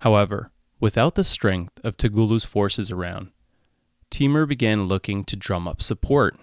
[0.00, 0.50] However,
[0.80, 3.30] without the strength of Tugulu's forces around,
[4.10, 6.38] Timur began looking to drum up support,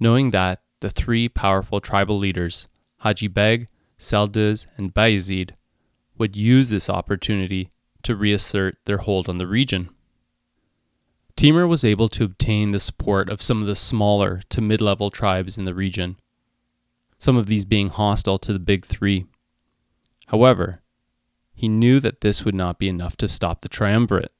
[0.00, 2.66] knowing that the three powerful tribal leaders,
[2.98, 3.68] Haji Beg,
[3.98, 5.52] Selduz, and Bayezid,
[6.18, 7.70] would use this opportunity
[8.02, 9.90] to reassert their hold on the region.
[11.36, 15.10] Timur was able to obtain the support of some of the smaller to mid level
[15.10, 16.16] tribes in the region,
[17.18, 19.26] some of these being hostile to the Big Three.
[20.26, 20.82] However,
[21.54, 24.32] he knew that this would not be enough to stop the triumvirate.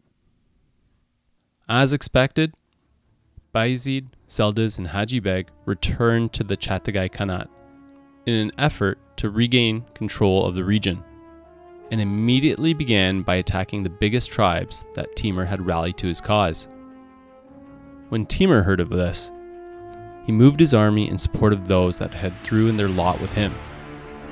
[1.68, 2.54] As expected,
[3.54, 7.48] Bayezid, Selduz, and Haji Beg returned to the Chagatai Khanate
[8.26, 11.02] in an effort to regain control of the region,
[11.90, 16.66] and immediately began by attacking the biggest tribes that Timur had rallied to his cause.
[18.08, 19.30] When Timur heard of this,
[20.26, 23.32] he moved his army in support of those that had threw in their lot with
[23.32, 23.54] him,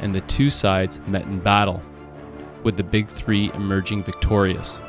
[0.01, 1.83] and the two sides met in battle,
[2.65, 4.83] with the big three emerging victorious.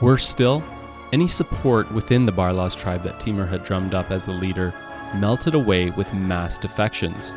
[0.00, 0.62] Worse still,
[1.12, 4.74] any support within the Barlas tribe that Timur had drummed up as the leader
[5.14, 7.36] melted away with mass defections,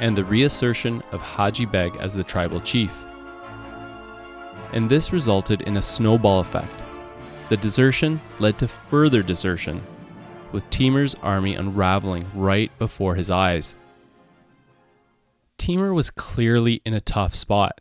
[0.00, 3.04] and the reassertion of Haji Beg as the tribal chief.
[4.72, 6.72] And this resulted in a snowball effect.
[7.48, 9.82] The desertion led to further desertion,
[10.52, 13.74] with Timur's army unraveling right before his eyes.
[15.58, 17.80] Timur was clearly in a tough spot.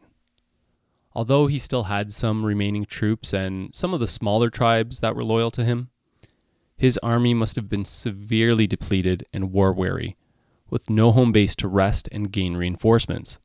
[1.16, 5.24] Although he still had some remaining troops and some of the smaller tribes that were
[5.24, 5.90] loyal to him,
[6.76, 10.18] his army must have been severely depleted and war weary,
[10.70, 13.40] with no home base to rest and gain reinforcements.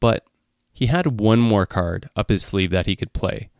[0.00, 0.26] But
[0.72, 3.50] he had one more card up his sleeve that he could play,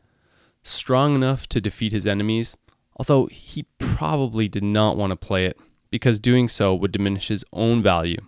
[0.63, 2.57] strong enough to defeat his enemies,
[2.97, 5.59] although he probably did not want to play it
[5.91, 8.21] because doing so would diminish his own value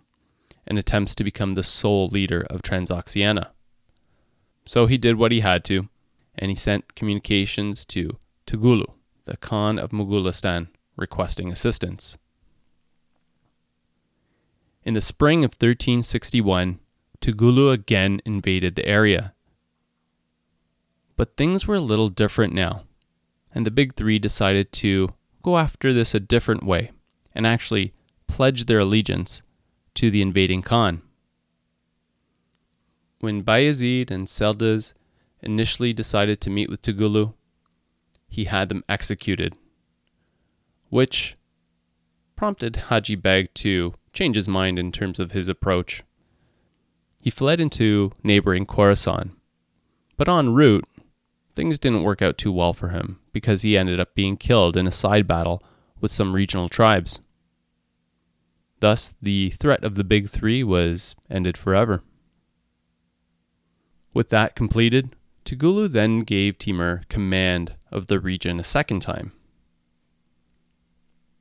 [0.67, 3.49] and attempts to become the sole leader of Transoxiana.
[4.65, 5.89] So he did what he had to,
[6.37, 8.87] and he sent communications to Tugulu,
[9.25, 12.17] the Khan of Moghulistan, requesting assistance.
[14.85, 16.81] In the spring of 1361,
[17.21, 19.33] Tugulu again invaded the area.
[21.17, 22.83] But things were a little different now,
[23.55, 25.11] and the Big Three decided to
[25.43, 26.91] go after this a different way
[27.35, 27.93] and actually
[28.27, 29.43] pledge their allegiance
[29.95, 31.03] to the invading Khan.
[33.23, 34.95] When Bayezid and Selduz
[35.41, 37.35] initially decided to meet with Tugulu,
[38.29, 39.57] he had them executed,
[40.89, 41.37] which
[42.35, 46.03] prompted Haji Beg to change his mind in terms of his approach.
[47.21, 49.37] He fled into neighboring Khorasan,
[50.17, 50.89] but en route,
[51.55, 54.89] things didn't work out too well for him because he ended up being killed in
[54.89, 55.63] a side battle
[56.01, 57.21] with some regional tribes.
[58.81, 62.03] Thus, the threat of the Big Three was ended forever.
[64.15, 69.33] With that completed, Tugulu then gave Timur command of the region a second time.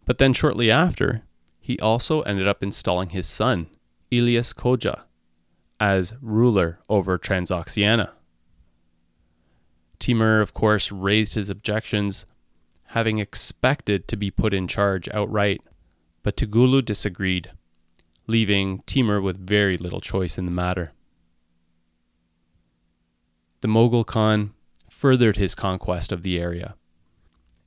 [0.06, 1.24] But then shortly after,
[1.60, 3.68] he also ended up installing his son,
[4.12, 5.04] Ilyas Khoja,
[5.80, 8.12] as ruler over Transoxiana.
[10.00, 12.26] Timur, of course, raised his objections,
[12.86, 15.62] having expected to be put in charge outright,
[16.24, 17.52] but Tugulu disagreed,
[18.26, 20.94] leaving Timur with very little choice in the matter.
[23.62, 24.54] The Mughal Khan
[24.90, 26.76] furthered his conquest of the area.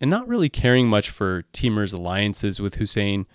[0.01, 3.27] And not really caring much for Timur's alliances with Hussein,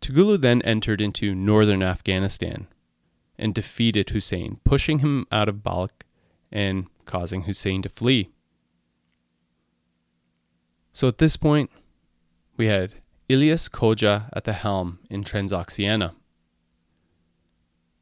[0.00, 2.68] Tugulu then entered into northern Afghanistan
[3.38, 6.04] and defeated Hussein, pushing him out of Balkh
[6.52, 8.30] and causing Hussein to flee.
[10.92, 11.70] So at this point,
[12.56, 12.94] we had
[13.28, 16.14] Ilyas Khoja at the helm in Transoxiana.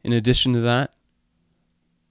[0.03, 0.95] In addition to that,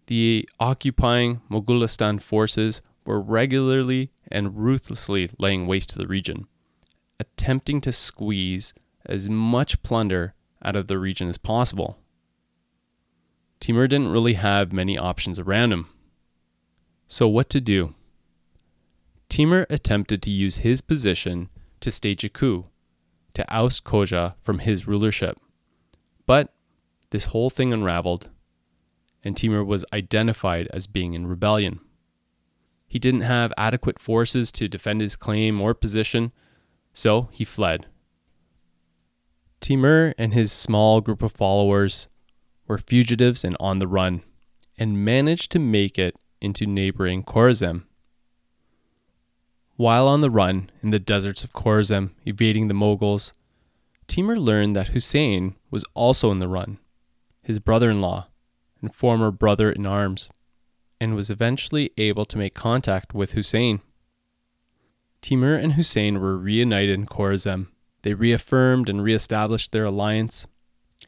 [0.08, 6.48] the occupying Moghulistan forces were regularly and ruthlessly laying waste to the region,
[7.20, 8.74] attempting to squeeze
[9.06, 10.34] as much plunder
[10.64, 11.98] out of the region as possible.
[13.60, 15.88] Timur didn't really have many options around him.
[17.08, 17.96] So, what to do?
[19.30, 21.50] Timur attempted to use his position
[21.80, 22.66] to stage a coup
[23.34, 25.40] to oust Khoja from his rulership.
[26.26, 26.54] But
[27.10, 28.30] this whole thing unraveled
[29.24, 31.80] and Timur was identified as being in rebellion.
[32.88, 36.32] He didn't have adequate forces to defend his claim or position,
[36.94, 37.88] so he fled.
[39.62, 42.08] Timur and his small group of followers
[42.68, 44.22] were fugitives and on the run,
[44.78, 47.86] and managed to make it into neighboring Khorazm.
[49.76, 53.34] While on the run in the deserts of Khorazm, evading the Moguls,
[54.08, 56.78] Timur learned that Hussein was also in the run,
[57.42, 58.28] his brother in law,
[58.84, 60.30] and former brother in arms,
[61.00, 63.82] and was eventually able to make contact with Hussein.
[65.22, 67.68] Timur and Hussein were reunited in Khorazm.
[68.02, 70.46] They reaffirmed and reestablished their alliance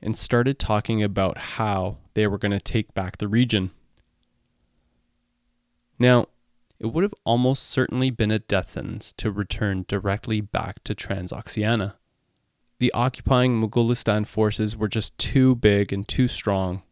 [0.01, 3.71] and started talking about how they were going to take back the region.
[5.99, 6.27] Now,
[6.79, 11.93] it would have almost certainly been a death sentence to return directly back to Transoxiana.
[12.79, 16.83] The occupying Mughalistan forces were just too big and too strong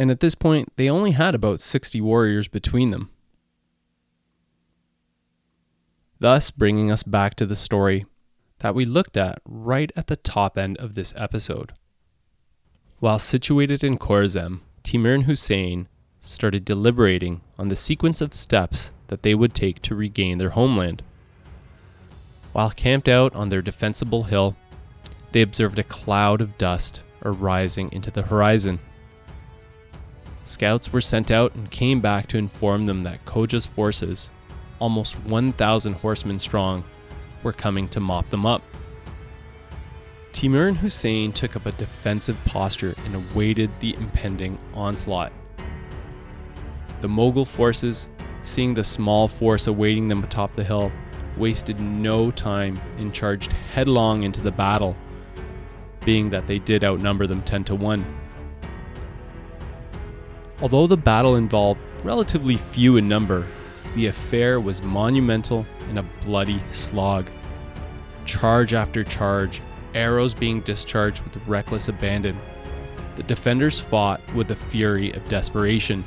[0.00, 3.10] and at this point, they only had about 60 warriors between them.
[6.18, 8.06] Thus, bringing us back to the story
[8.60, 11.74] that we looked at right at the top end of this episode.
[12.98, 15.86] While situated in Khorazm, Timur and Hussein
[16.18, 21.02] started deliberating on the sequence of steps that they would take to regain their homeland.
[22.54, 24.56] While camped out on their defensible hill,
[25.32, 28.80] they observed a cloud of dust arising into the horizon.
[30.50, 34.30] Scouts were sent out and came back to inform them that Khoja's forces,
[34.80, 36.82] almost 1,000 horsemen strong,
[37.44, 38.60] were coming to mop them up.
[40.32, 45.32] Timur and Hussein took up a defensive posture and awaited the impending onslaught.
[47.00, 48.08] The Mughal forces,
[48.42, 50.90] seeing the small force awaiting them atop the hill,
[51.36, 54.96] wasted no time and charged headlong into the battle,
[56.04, 58.19] being that they did outnumber them 10 to 1.
[60.62, 63.46] Although the battle involved relatively few in number,
[63.94, 67.30] the affair was monumental and a bloody slog.
[68.26, 69.62] Charge after charge,
[69.94, 72.38] arrows being discharged with reckless abandon.
[73.16, 76.04] The defenders fought with the fury of desperation.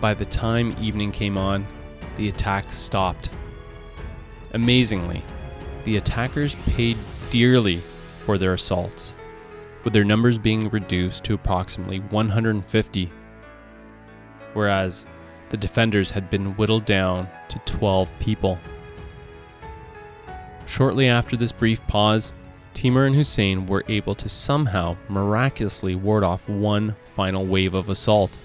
[0.00, 1.66] By the time evening came on,
[2.16, 3.30] the attack stopped.
[4.52, 5.22] Amazingly,
[5.84, 6.96] the attackers paid
[7.30, 7.82] dearly
[8.24, 9.14] for their assaults
[9.84, 13.12] with their numbers being reduced to approximately 150,
[14.54, 15.06] whereas
[15.50, 18.58] the defenders had been whittled down to 12 people.
[20.66, 22.32] Shortly after this brief pause,
[22.74, 28.38] Timur and Hussein were able to somehow miraculously ward off one final wave of assault.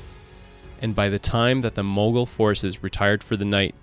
[0.81, 3.73] And by the time that the Mughal forces retired for the night,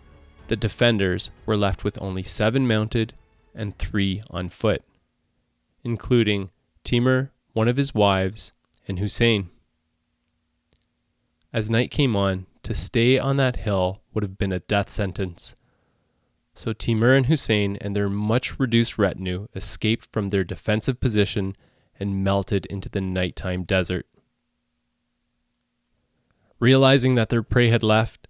[0.48, 3.14] the defenders were left with only seven mounted
[3.54, 4.82] and three on foot,
[5.82, 6.50] including
[6.84, 8.52] Timur, one of his wives,
[8.86, 9.48] and Hussein.
[11.52, 15.54] As night came on, to stay on that hill would have been a death sentence.
[16.54, 21.56] So Timur and Hussein and their much reduced retinue escaped from their defensive position
[21.98, 24.06] and melted into the nighttime desert.
[26.58, 28.26] Realizing that their prey had left,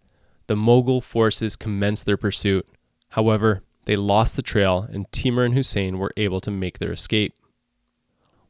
[0.46, 2.66] the Mughal forces commenced their pursuit.
[3.10, 7.34] However, they lost the trail and Timur and Hussein were able to make their escape.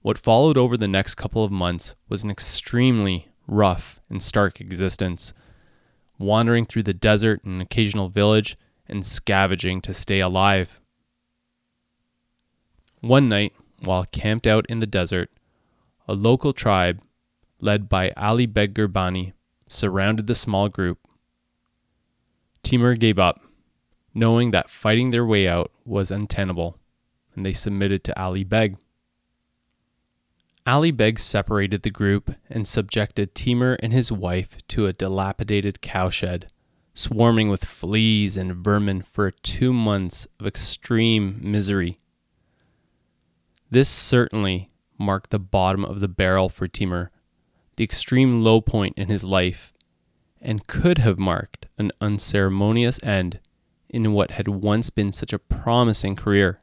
[0.05, 5.33] What followed over the next couple of months was an extremely rough and stark existence,
[6.19, 10.79] wandering through the desert and occasional village and scavenging to stay alive.
[13.01, 15.31] One night, while camped out in the desert,
[16.07, 17.01] a local tribe,
[17.59, 19.33] led by Ali Beg Gurbani,
[19.67, 20.99] surrounded the small group.
[22.63, 23.41] Timur gave up,
[24.13, 26.77] knowing that fighting their way out was untenable,
[27.35, 28.77] and they submitted to Ali Beg.
[30.67, 36.47] Ali Beg separated the group and subjected Timur and his wife to a dilapidated cowshed,
[36.95, 41.99] swarming with fleas and vermin for two months of extreme misery.
[43.71, 47.11] This certainly marked the bottom of the barrel for Timur,
[47.77, 49.75] the extreme low point in his life,
[50.41, 53.39] and could have marked an unceremonious end
[53.91, 56.61] in what had once been such a promising career.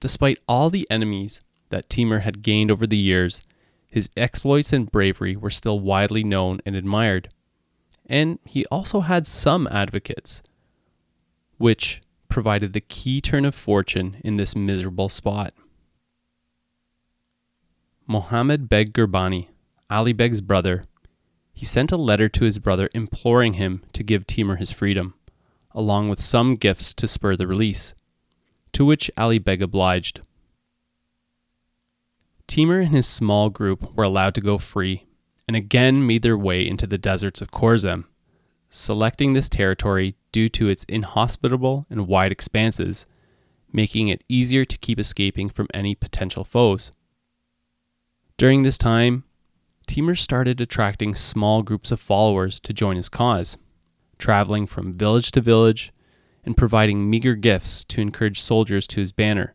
[0.00, 1.40] Despite all the enemies
[1.74, 3.42] that Timur had gained over the years,
[3.88, 7.30] his exploits and bravery were still widely known and admired.
[8.06, 10.40] And he also had some advocates,
[11.58, 15.52] which provided the key turn of fortune in this miserable spot.
[18.06, 19.48] Mohammed Beg Gurbani,
[19.90, 20.84] Ali Beg's brother,
[21.52, 25.14] he sent a letter to his brother imploring him to give Timur his freedom,
[25.72, 27.94] along with some gifts to spur the release,
[28.72, 30.20] to which Ali Beg obliged.
[32.46, 35.06] Timur and his small group were allowed to go free
[35.46, 38.04] and again made their way into the deserts of Khorazm,
[38.70, 43.06] selecting this territory due to its inhospitable and wide expanses,
[43.72, 46.92] making it easier to keep escaping from any potential foes.
[48.36, 49.24] During this time,
[49.86, 53.58] Timur started attracting small groups of followers to join his cause,
[54.18, 55.92] traveling from village to village
[56.44, 59.54] and providing meager gifts to encourage soldiers to his banner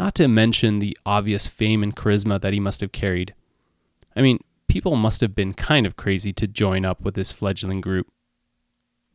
[0.00, 3.34] not to mention the obvious fame and charisma that he must have carried.
[4.16, 7.82] I mean, people must have been kind of crazy to join up with this fledgling
[7.82, 8.06] group.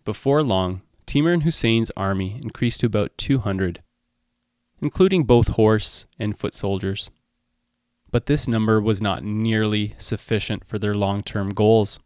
[0.04, 3.82] Before long, Timur and Hussein's army increased to about 200,
[4.80, 7.10] including both horse and foot soldiers.
[8.12, 11.98] But this number was not nearly sufficient for their long term goals.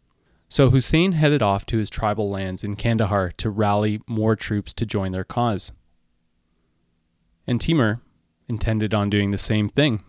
[0.47, 4.85] So Hussein headed off to his tribal lands in Kandahar to rally more troops to
[4.85, 5.73] join their cause.
[7.45, 7.99] And Timur,
[8.49, 10.03] intended on doing the same thing.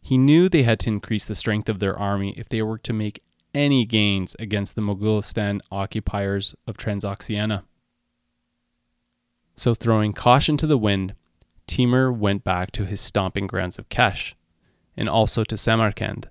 [0.00, 2.92] He knew they had to increase the strength of their army if they were to
[2.92, 3.22] make
[3.52, 7.62] any gains against the Mogulistan occupiers of Transoxiana.
[9.56, 11.14] So, throwing caution to the wind,
[11.66, 14.34] Timur went back to his stomping grounds of Kesh
[14.96, 16.28] and also to Samarkand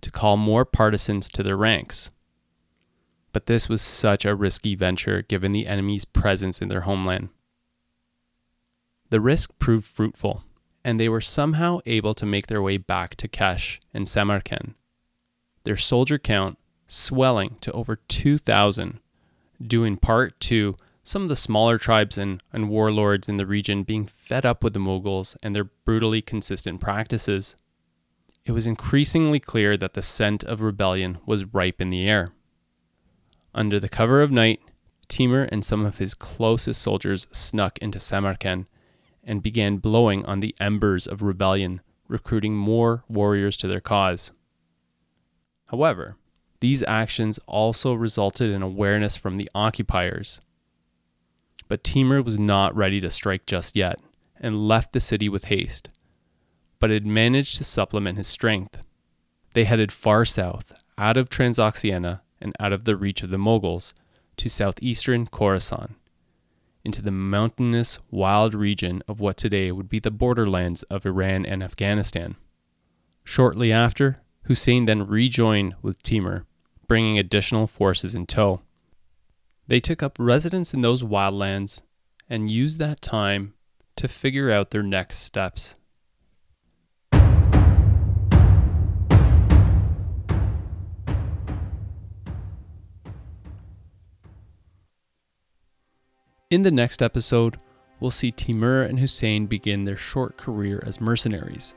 [0.00, 2.10] to call more partisans to their ranks.
[3.32, 7.30] But this was such a risky venture given the enemy's presence in their homeland.
[9.12, 10.42] The risk proved fruitful,
[10.82, 14.74] and they were somehow able to make their way back to Kesh and Samarkand.
[15.64, 19.00] Their soldier count swelling to over 2,000,
[19.60, 23.82] due in part to some of the smaller tribes and, and warlords in the region
[23.82, 27.54] being fed up with the Mughals and their brutally consistent practices.
[28.46, 32.28] It was increasingly clear that the scent of rebellion was ripe in the air.
[33.54, 34.60] Under the cover of night,
[35.08, 38.64] Timur and some of his closest soldiers snuck into Samarkand
[39.24, 44.32] and began blowing on the embers of rebellion, recruiting more warriors to their cause.
[45.66, 46.16] However,
[46.60, 50.40] these actions also resulted in awareness from the occupiers.
[51.68, 53.98] But Timur was not ready to strike just yet
[54.38, 55.88] and left the city with haste,
[56.78, 58.80] but had managed to supplement his strength.
[59.54, 63.94] They headed far south, out of Transoxiana and out of the reach of the Moguls,
[64.36, 65.94] to southeastern Khorasan
[66.84, 71.62] into the mountainous, wild region of what today would be the borderlands of Iran and
[71.62, 72.36] Afghanistan.
[73.24, 76.44] Shortly after, Hussein then rejoined with Timur,
[76.88, 78.60] bringing additional forces in tow.
[79.66, 81.82] They took up residence in those wildlands
[82.28, 83.54] and used that time
[83.96, 85.76] to figure out their next steps.
[96.52, 97.56] In the next episode,
[97.98, 101.74] we'll see Timur and Hussein begin their short career as mercenaries,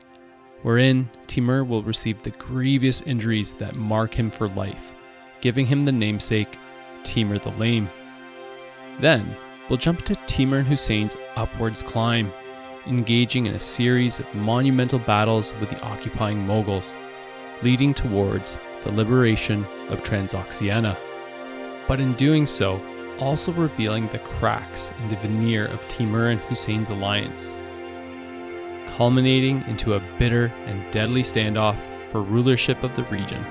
[0.60, 4.92] wherein Timur will receive the grievous injuries that mark him for life,
[5.40, 6.58] giving him the namesake
[7.04, 7.88] Timur the Lame.
[9.00, 9.34] Then,
[9.70, 12.30] we'll jump to Timur and Hussein's upwards climb,
[12.86, 16.92] engaging in a series of monumental battles with the occupying Moguls,
[17.62, 20.98] leading towards the liberation of Transoxiana.
[21.88, 22.78] But in doing so,
[23.18, 27.56] also revealing the cracks in the veneer of Timur and Hussein's alliance,
[28.86, 31.76] culminating into a bitter and deadly standoff
[32.10, 33.44] for rulership of the region.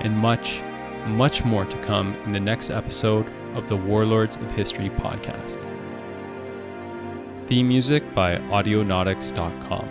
[0.00, 0.62] And much,
[1.06, 5.62] much more to come in the next episode of the Warlords of History podcast.
[7.46, 9.88] Theme music by Audionautix.com.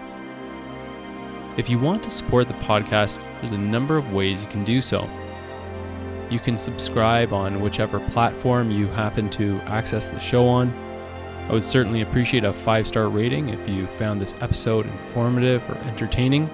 [1.57, 4.81] If you want to support the podcast, there's a number of ways you can do
[4.81, 5.09] so.
[6.29, 10.73] You can subscribe on whichever platform you happen to access the show on.
[11.47, 15.77] I would certainly appreciate a five star rating if you found this episode informative or
[15.87, 16.49] entertaining.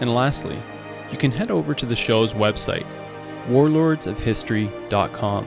[0.00, 0.62] And lastly,
[1.12, 2.86] you can head over to the show's website,
[3.48, 5.44] warlordsofhistory.com,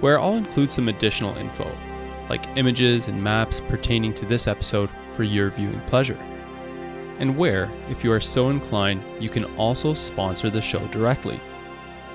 [0.00, 1.74] where I'll include some additional info,
[2.28, 6.18] like images and maps pertaining to this episode for your viewing pleasure.
[7.18, 11.40] And where, if you are so inclined, you can also sponsor the show directly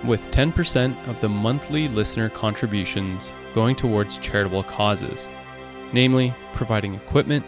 [0.04, 5.30] with 10% of the monthly listener contributions going towards charitable causes,
[5.94, 7.46] namely providing equipment,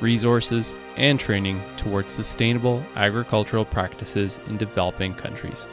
[0.00, 5.66] resources, and training towards sustainable agricultural practices in developing countries.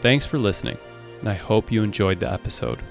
[0.00, 0.78] Thanks for listening,
[1.20, 2.82] and I hope you enjoyed the episode.